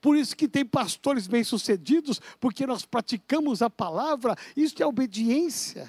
Por 0.00 0.16
isso 0.16 0.36
que 0.36 0.48
tem 0.48 0.64
pastores 0.64 1.28
bem-sucedidos, 1.28 2.20
porque 2.40 2.66
nós 2.66 2.84
praticamos 2.84 3.62
a 3.62 3.70
palavra, 3.70 4.36
isso 4.56 4.82
é 4.82 4.86
obediência. 4.86 5.88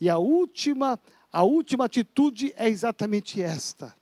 E 0.00 0.10
a 0.10 0.18
última, 0.18 0.98
a 1.32 1.44
última 1.44 1.84
atitude 1.84 2.52
é 2.56 2.68
exatamente 2.68 3.40
esta 3.40 3.97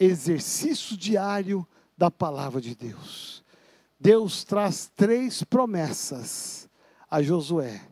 exercício 0.00 0.96
diário 0.96 1.66
da 1.96 2.10
palavra 2.10 2.60
de 2.60 2.74
Deus. 2.74 3.44
Deus 4.00 4.42
traz 4.42 4.90
três 4.96 5.44
promessas 5.44 6.66
a 7.10 7.22
Josué 7.22 7.86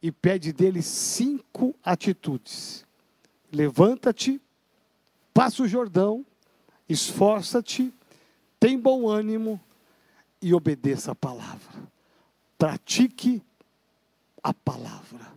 e 0.00 0.12
pede 0.12 0.52
dele 0.52 0.80
cinco 0.80 1.74
atitudes: 1.82 2.86
levanta-te, 3.52 4.40
passa 5.34 5.64
o 5.64 5.68
Jordão, 5.68 6.24
esforça-te, 6.88 7.92
tem 8.60 8.78
bom 8.78 9.08
ânimo 9.08 9.60
e 10.40 10.54
obedeça 10.54 11.10
a 11.10 11.16
palavra. 11.16 11.82
Pratique 12.56 13.42
a 14.40 14.54
palavra. 14.54 15.32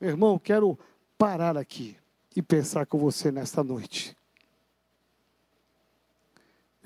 Meu 0.00 0.10
irmão, 0.10 0.38
quero 0.38 0.78
parar 1.18 1.58
aqui 1.58 1.96
e 2.34 2.40
pensar 2.40 2.86
com 2.86 2.98
você 2.98 3.30
nesta 3.30 3.62
noite. 3.62 4.17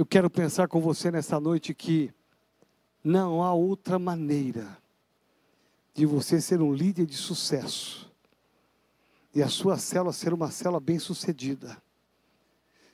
Eu 0.02 0.06
quero 0.06 0.28
pensar 0.28 0.66
com 0.66 0.80
você 0.80 1.12
nessa 1.12 1.38
noite 1.38 1.72
que 1.72 2.12
não 3.04 3.40
há 3.40 3.54
outra 3.54 4.00
maneira 4.00 4.76
de 5.94 6.04
você 6.04 6.40
ser 6.40 6.60
um 6.60 6.74
líder 6.74 7.06
de 7.06 7.14
sucesso 7.14 8.12
e 9.32 9.40
a 9.40 9.48
sua 9.48 9.78
célula 9.78 10.12
ser 10.12 10.34
uma 10.34 10.50
célula 10.50 10.80
bem-sucedida. 10.80 11.80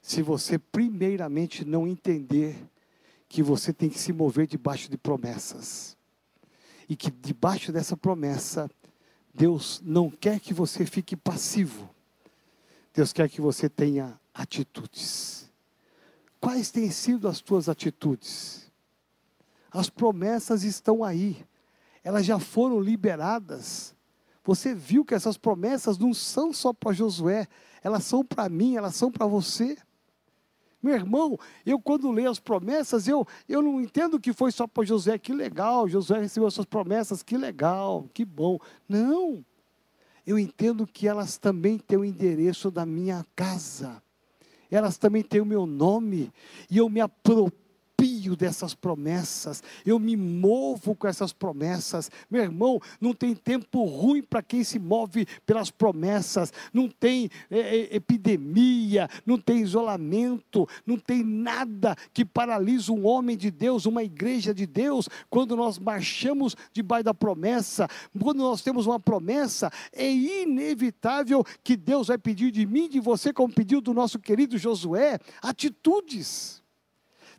Se 0.03 0.21
você 0.21 0.59
primeiramente 0.59 1.65
não 1.65 1.89
entender 1.89 2.59
que 3.27 3.43
você 3.43 3.73
tem 3.73 3.89
que 3.89 3.99
se 3.99 4.13
mover 4.13 4.47
debaixo 4.47 4.91
de 4.91 4.99
promessas. 4.99 5.97
E 6.91 6.95
que 6.95 7.11
debaixo 7.11 7.73
dessa 7.73 7.97
promessa, 7.97 8.71
Deus 9.33 9.81
não 9.83 10.11
quer 10.11 10.39
que 10.41 10.53
você 10.53 10.85
fique 10.85 11.17
passivo. 11.17 11.89
Deus 12.93 13.15
quer 13.15 13.31
que 13.31 13.41
você 13.41 13.67
tenha 13.67 14.21
atitudes. 14.35 15.48
Quais 16.41 16.71
têm 16.71 16.91
sido 16.91 17.29
as 17.29 17.41
tuas 17.41 17.69
atitudes? 17.69 18.71
As 19.71 19.91
promessas 19.91 20.63
estão 20.63 21.05
aí, 21.05 21.45
elas 22.03 22.25
já 22.25 22.39
foram 22.39 22.81
liberadas. 22.81 23.95
Você 24.45 24.75
viu 24.75 25.05
que 25.05 25.15
essas 25.15 25.37
promessas 25.37 25.99
não 25.99 26.15
são 26.15 26.53
só 26.53 26.73
para 26.73 26.93
Josué, 26.93 27.47
elas 27.83 28.05
são 28.05 28.25
para 28.25 28.49
mim, 28.49 28.77
elas 28.77 28.97
são 28.97 29.11
para 29.11 29.27
você. 29.27 29.77
Meu 30.83 30.95
irmão, 30.95 31.39
eu 31.67 31.79
quando 31.79 32.11
leio 32.11 32.31
as 32.31 32.39
promessas, 32.39 33.09
eu, 33.09 33.27
eu 33.49 33.61
não 33.61 33.81
entendo 33.81 34.19
que 34.19 34.33
foi 34.33 34.53
só 34.53 34.67
para 34.67 34.85
Josué, 34.85 35.19
que 35.19 35.35
legal, 35.35 35.89
Josué 35.89 36.21
recebeu 36.21 36.51
suas 36.51 36.67
promessas, 36.67 37.23
que 37.23 37.37
legal, 37.37 38.09
que 38.15 38.25
bom. 38.25 38.59
Não, 38.89 39.45
eu 40.25 40.39
entendo 40.39 40.87
que 40.87 41.09
elas 41.09 41.37
também 41.37 41.79
têm 41.79 41.99
o 41.99 42.05
endereço 42.05 42.71
da 42.71 42.87
minha 42.87 43.27
casa 43.35 44.01
elas 44.77 44.99
também 44.99 45.23
têm 45.23 45.41
o 45.41 45.47
meu 45.47 45.67
nome, 45.67 46.33
e 46.71 46.79
eu 46.79 46.89
me 46.89 47.01
dessas 48.37 48.75
promessas, 48.75 49.63
eu 49.85 49.99
me 49.99 50.17
movo 50.17 50.95
com 50.95 51.07
essas 51.07 51.33
promessas. 51.33 52.11
Meu 52.31 52.43
irmão, 52.43 52.81
não 53.01 53.15
tem 53.15 53.35
tempo 53.35 53.85
ruim 53.85 54.23
para 54.23 54.43
quem 54.43 54.65
se 54.65 54.79
move 54.79 55.27
pelas 55.47 55.71
promessas, 55.71 56.53
não 56.73 56.89
tem 56.89 57.31
é, 57.51 57.59
é, 57.59 57.97
epidemia, 57.97 59.09
não 59.25 59.39
tem 59.39 59.61
isolamento, 59.61 60.69
não 60.85 60.99
tem 60.99 61.23
nada 61.23 61.95
que 62.13 62.25
paralisa 62.25 62.93
um 62.93 63.07
homem 63.07 63.37
de 63.37 63.51
Deus, 63.51 63.87
uma 63.87 64.03
igreja 64.03 64.53
de 64.53 64.67
Deus, 64.67 65.09
quando 65.31 65.57
nós 65.57 65.79
marchamos 65.79 66.57
debaixo 66.73 67.05
da 67.05 67.15
promessa, 67.15 67.89
quando 68.21 68.39
nós 68.39 68.63
temos 68.63 68.87
uma 68.87 68.99
promessa, 68.99 69.71
é 69.93 70.11
inevitável 70.11 71.45
que 71.63 71.77
Deus 71.77 72.09
vai 72.09 72.19
pedir 72.19 72.51
de 72.51 72.67
mim, 72.67 72.89
de 72.89 73.01
você, 73.01 73.33
como 73.33 73.53
pediu 73.53 73.81
do 73.81 73.95
nosso 73.95 74.19
querido 74.19 74.59
Josué, 74.59 75.19
atitudes 75.43 76.58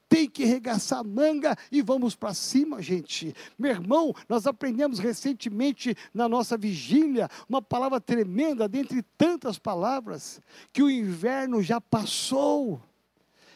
tem 0.10 0.28
que 0.28 0.44
regaçar 0.44 1.00
a 1.00 1.04
manga 1.04 1.56
e 1.72 1.84
vamos 1.84 2.16
para 2.16 2.34
cima, 2.34 2.82
gente. 2.82 3.34
Meu 3.58 3.72
irmão, 3.72 4.14
nós 4.28 4.48
aprendemos 4.48 4.98
recentemente 4.98 5.96
na 6.12 6.28
nossa 6.28 6.58
vigília 6.58 7.30
uma 7.48 7.62
palavra 7.62 8.02
tremenda, 8.02 8.68
dentre 8.68 9.04
tantas 9.16 9.60
palavras, 9.60 10.42
que 10.74 10.82
o 10.82 10.90
inverno 10.90 11.62
já 11.62 11.80
passou. 11.80 12.82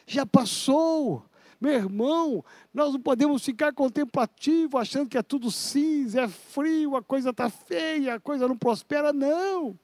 Já 0.06 0.24
passou. 0.24 1.24
Meu 1.60 1.72
irmão, 1.72 2.44
nós 2.72 2.92
não 2.92 3.00
podemos 3.00 3.44
ficar 3.44 3.72
contemplativo, 3.72 4.78
achando 4.78 5.08
que 5.08 5.18
é 5.18 5.22
tudo 5.22 5.50
cinza, 5.50 6.22
é 6.22 6.28
frio, 6.28 6.94
a 6.94 7.02
coisa 7.02 7.30
está 7.30 7.48
feia, 7.48 8.14
a 8.14 8.20
coisa 8.20 8.46
não 8.46 8.56
prospera, 8.56 9.12
não. 9.12 9.76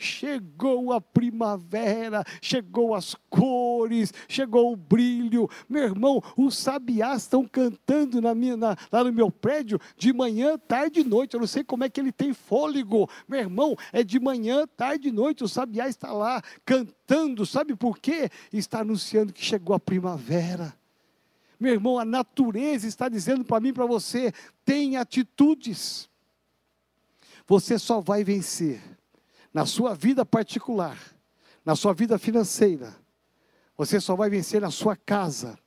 Chegou 0.00 0.92
a 0.92 1.00
primavera, 1.00 2.24
chegou 2.40 2.94
as 2.94 3.14
cores, 3.28 4.12
chegou 4.26 4.72
o 4.72 4.76
brilho. 4.76 5.48
Meu 5.68 5.84
irmão, 5.84 6.22
os 6.36 6.56
sabiás 6.56 7.22
estão 7.22 7.46
cantando 7.46 8.20
na 8.20 8.34
minha, 8.34 8.56
na, 8.56 8.76
lá 8.90 9.04
no 9.04 9.12
meu 9.12 9.30
prédio 9.30 9.78
de 9.96 10.12
manhã, 10.12 10.56
tarde 10.56 11.00
e 11.00 11.04
noite. 11.04 11.34
Eu 11.34 11.40
não 11.40 11.46
sei 11.46 11.62
como 11.62 11.84
é 11.84 11.90
que 11.90 12.00
ele 12.00 12.10
tem 12.10 12.32
fôlego. 12.32 13.08
Meu 13.28 13.40
irmão, 13.40 13.76
é 13.92 14.02
de 14.02 14.18
manhã, 14.18 14.66
tarde 14.66 15.08
e 15.08 15.12
noite. 15.12 15.44
O 15.44 15.48
sabiá 15.48 15.86
está 15.86 16.12
lá 16.12 16.42
cantando. 16.64 17.44
Sabe 17.44 17.76
por 17.76 17.98
quê? 17.98 18.30
Está 18.50 18.80
anunciando 18.80 19.32
que 19.32 19.44
chegou 19.44 19.76
a 19.76 19.80
primavera. 19.80 20.74
Meu 21.58 21.74
irmão, 21.74 21.98
a 21.98 22.06
natureza 22.06 22.88
está 22.88 23.06
dizendo 23.06 23.44
para 23.44 23.60
mim 23.60 23.74
para 23.74 23.84
você: 23.84 24.32
tem 24.64 24.96
atitudes. 24.96 26.08
Você 27.46 27.78
só 27.78 28.00
vai 28.00 28.24
vencer 28.24 28.80
na 29.52 29.66
sua 29.66 29.94
vida 29.94 30.24
particular, 30.24 30.98
na 31.64 31.74
sua 31.74 31.92
vida 31.92 32.18
financeira. 32.18 32.94
Você 33.76 34.00
só 34.00 34.14
vai 34.14 34.30
vencer 34.30 34.60
na 34.60 34.70
sua 34.70 34.94
casa. 34.94 35.58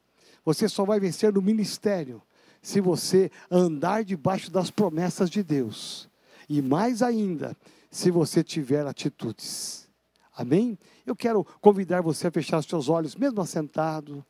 Você 0.45 0.67
só 0.67 0.85
vai 0.85 0.99
vencer 0.99 1.33
no 1.33 1.41
ministério 1.41 2.21
se 2.61 2.79
você 2.79 3.29
andar 3.51 4.03
debaixo 4.03 4.49
das 4.49 4.71
promessas 4.71 5.29
de 5.29 5.43
Deus. 5.43 6.09
E 6.47 6.61
mais 6.61 7.01
ainda, 7.01 7.55
se 7.91 8.09
você 8.09 8.43
tiver 8.43 8.85
atitudes. 8.87 9.89
Amém? 10.35 10.77
Eu 11.05 11.15
quero 11.15 11.43
convidar 11.61 12.01
você 12.01 12.27
a 12.27 12.31
fechar 12.31 12.59
os 12.59 12.65
seus 12.65 12.89
olhos, 12.89 13.15
mesmo 13.15 13.41
assentado. 13.41 14.25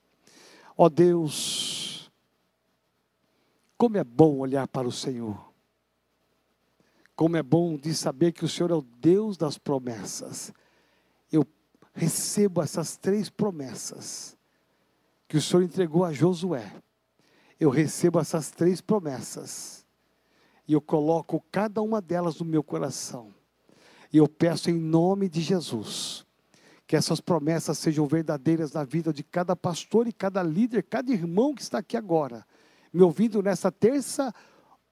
Ó 0.75 0.85
oh 0.85 0.89
Deus, 0.89 2.11
como 3.77 3.97
é 3.97 4.03
bom 4.03 4.37
olhar 4.37 4.67
para 4.67 4.87
o 4.87 4.91
Senhor. 4.91 5.52
Como 7.15 7.37
é 7.37 7.43
bom 7.43 7.77
de 7.77 7.93
saber 7.93 8.31
que 8.31 8.43
o 8.43 8.49
Senhor 8.49 8.71
é 8.71 8.75
o 8.75 8.81
Deus 8.81 9.37
das 9.37 9.57
promessas. 9.57 10.51
Eu 11.31 11.45
recebo 11.93 12.61
essas 12.61 12.97
três 12.97 13.29
promessas 13.29 14.35
que 15.27 15.37
o 15.37 15.41
Senhor 15.41 15.63
entregou 15.63 16.03
a 16.03 16.11
Josué. 16.11 16.71
Eu 17.59 17.69
recebo 17.69 18.19
essas 18.19 18.49
três 18.51 18.81
promessas 18.81 19.85
e 20.67 20.73
eu 20.73 20.81
coloco 20.81 21.43
cada 21.51 21.81
uma 21.81 22.01
delas 22.01 22.39
no 22.39 22.45
meu 22.45 22.63
coração. 22.63 23.33
E 24.11 24.17
eu 24.17 24.27
peço 24.27 24.69
em 24.69 24.73
nome 24.73 25.29
de 25.29 25.41
Jesus 25.41 26.25
que 26.85 26.95
essas 26.95 27.21
promessas 27.21 27.77
sejam 27.77 28.05
verdadeiras 28.05 28.73
na 28.73 28.83
vida 28.83 29.13
de 29.13 29.23
cada 29.23 29.55
pastor 29.55 30.07
e 30.07 30.13
cada 30.13 30.43
líder, 30.43 30.83
cada 30.83 31.11
irmão 31.11 31.55
que 31.55 31.61
está 31.61 31.79
aqui 31.79 31.95
agora, 31.95 32.45
me 32.91 33.01
ouvindo 33.01 33.41
nessa 33.41 33.71
terça 33.71 34.33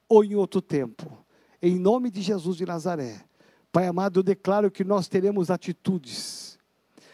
ou 0.08 0.24
em 0.24 0.34
outro 0.34 0.62
tempo. 0.62 1.26
Em 1.64 1.78
nome 1.78 2.10
de 2.10 2.24
Jesus 2.24 2.58
de 2.58 2.66
Nazaré. 2.66 3.24
Pai 3.72 3.86
amado, 3.86 4.20
eu 4.20 4.24
declaro 4.24 4.72
que 4.72 4.84
nós 4.84 5.08
teremos 5.08 5.52
atitudes, 5.52 6.58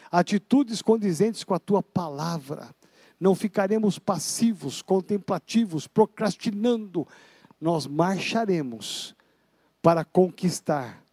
atitudes 0.09 0.81
condizentes 0.81 1.43
com 1.43 1.53
a 1.53 1.59
tua 1.59 1.83
palavra. 1.83 2.73
Não 3.19 3.35
ficaremos 3.35 3.99
passivos, 3.99 4.81
contemplativos, 4.81 5.85
procrastinando. 5.85 7.05
Nós 7.59 7.85
marcharemos 7.85 9.13
para 9.81 10.05
conquistar 10.05 11.03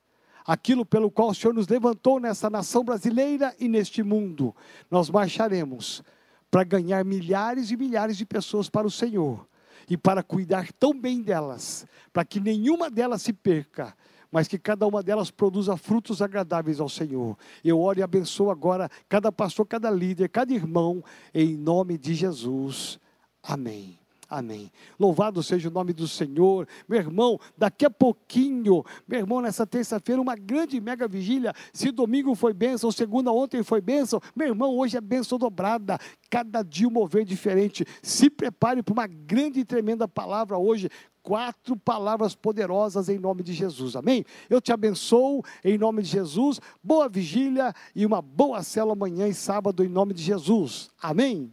aquilo 0.47 0.87
pelo 0.87 1.11
qual 1.11 1.31
o 1.31 1.35
Senhor 1.35 1.53
nos 1.53 1.66
levantou 1.66 2.20
nessa 2.20 2.49
nação 2.49 2.85
brasileira 2.85 3.53
e 3.59 3.68
neste 3.68 4.01
mundo. 4.05 4.55
Nós 4.88 5.11
marcharemos 5.11 6.05
para 6.53 6.62
ganhar 6.62 7.05
milhares 7.05 7.73
e 7.73 7.77
milhares 7.77 8.16
de 8.16 8.25
pessoas 8.25 8.70
para 8.70 8.87
o 8.87 8.90
Senhor 8.90 9.44
e 9.88 9.97
para 9.97 10.23
cuidar 10.23 10.73
tão 10.73 10.99
bem 10.99 11.23
delas, 11.23 11.87
para 12.12 12.25
que 12.25 12.40
nenhuma 12.40 12.90
delas 12.90 13.23
se 13.23 13.33
perca, 13.33 13.94
mas 14.31 14.49
que 14.49 14.59
cada 14.59 14.87
uma 14.87 15.03
delas 15.03 15.31
produza 15.31 15.77
frutos 15.77 16.20
agradáveis 16.20 16.81
ao 16.81 16.88
Senhor. 16.88 17.37
Eu 17.64 17.81
oro 17.81 18.01
e 18.01 18.03
abençoo 18.03 18.51
agora 18.51 18.90
cada 19.09 19.31
pastor, 19.31 19.66
cada 19.66 19.90
líder, 19.90 20.29
cada 20.29 20.53
irmão, 20.53 21.05
em 21.33 21.57
nome 21.57 21.97
de 21.97 22.14
Jesus. 22.14 22.99
Amém. 23.42 24.03
Amém. 24.28 24.70
Louvado 24.98 25.42
seja 25.42 25.68
o 25.68 25.72
nome 25.72 25.92
do 25.92 26.08
Senhor. 26.08 26.66
Meu 26.88 26.98
irmão, 26.98 27.38
daqui 27.56 27.84
a 27.84 27.90
pouquinho, 27.90 28.84
meu 29.06 29.18
irmão, 29.20 29.40
nessa 29.40 29.66
terça-feira, 29.66 30.20
uma 30.20 30.37
grande 30.37 30.80
mega 30.80 31.06
vigília. 31.06 31.52
Se 31.72 31.90
domingo 31.90 32.34
foi 32.34 32.52
bênção, 32.52 32.90
segunda 32.90 33.30
ontem 33.32 33.62
foi 33.62 33.80
bênção, 33.80 34.20
meu 34.34 34.48
irmão, 34.48 34.76
hoje 34.76 34.96
é 34.96 35.00
bênção 35.00 35.38
dobrada. 35.38 35.98
Cada 36.30 36.62
dia 36.62 36.88
um 36.88 36.90
mover 36.90 37.24
diferente. 37.24 37.84
Se 38.02 38.30
prepare 38.30 38.82
para 38.82 38.92
uma 38.92 39.06
grande 39.06 39.60
e 39.60 39.64
tremenda 39.64 40.08
palavra 40.08 40.56
hoje 40.56 40.90
quatro 41.22 41.74
palavras 41.74 42.34
poderosas 42.34 43.08
em 43.08 43.18
nome 43.18 43.42
de 43.42 43.52
Jesus. 43.52 43.96
Amém? 43.96 44.24
Eu 44.48 44.60
te 44.60 44.72
abençoo 44.72 45.42
em 45.64 45.78
nome 45.78 46.02
de 46.02 46.08
Jesus. 46.08 46.60
Boa 46.82 47.08
vigília 47.08 47.74
e 47.96 48.04
uma 48.04 48.20
boa 48.20 48.62
célula 48.62 48.92
amanhã 48.92 49.26
e 49.26 49.34
sábado 49.34 49.82
em 49.82 49.88
nome 49.88 50.12
de 50.12 50.22
Jesus. 50.22 50.90
Amém? 51.00 51.52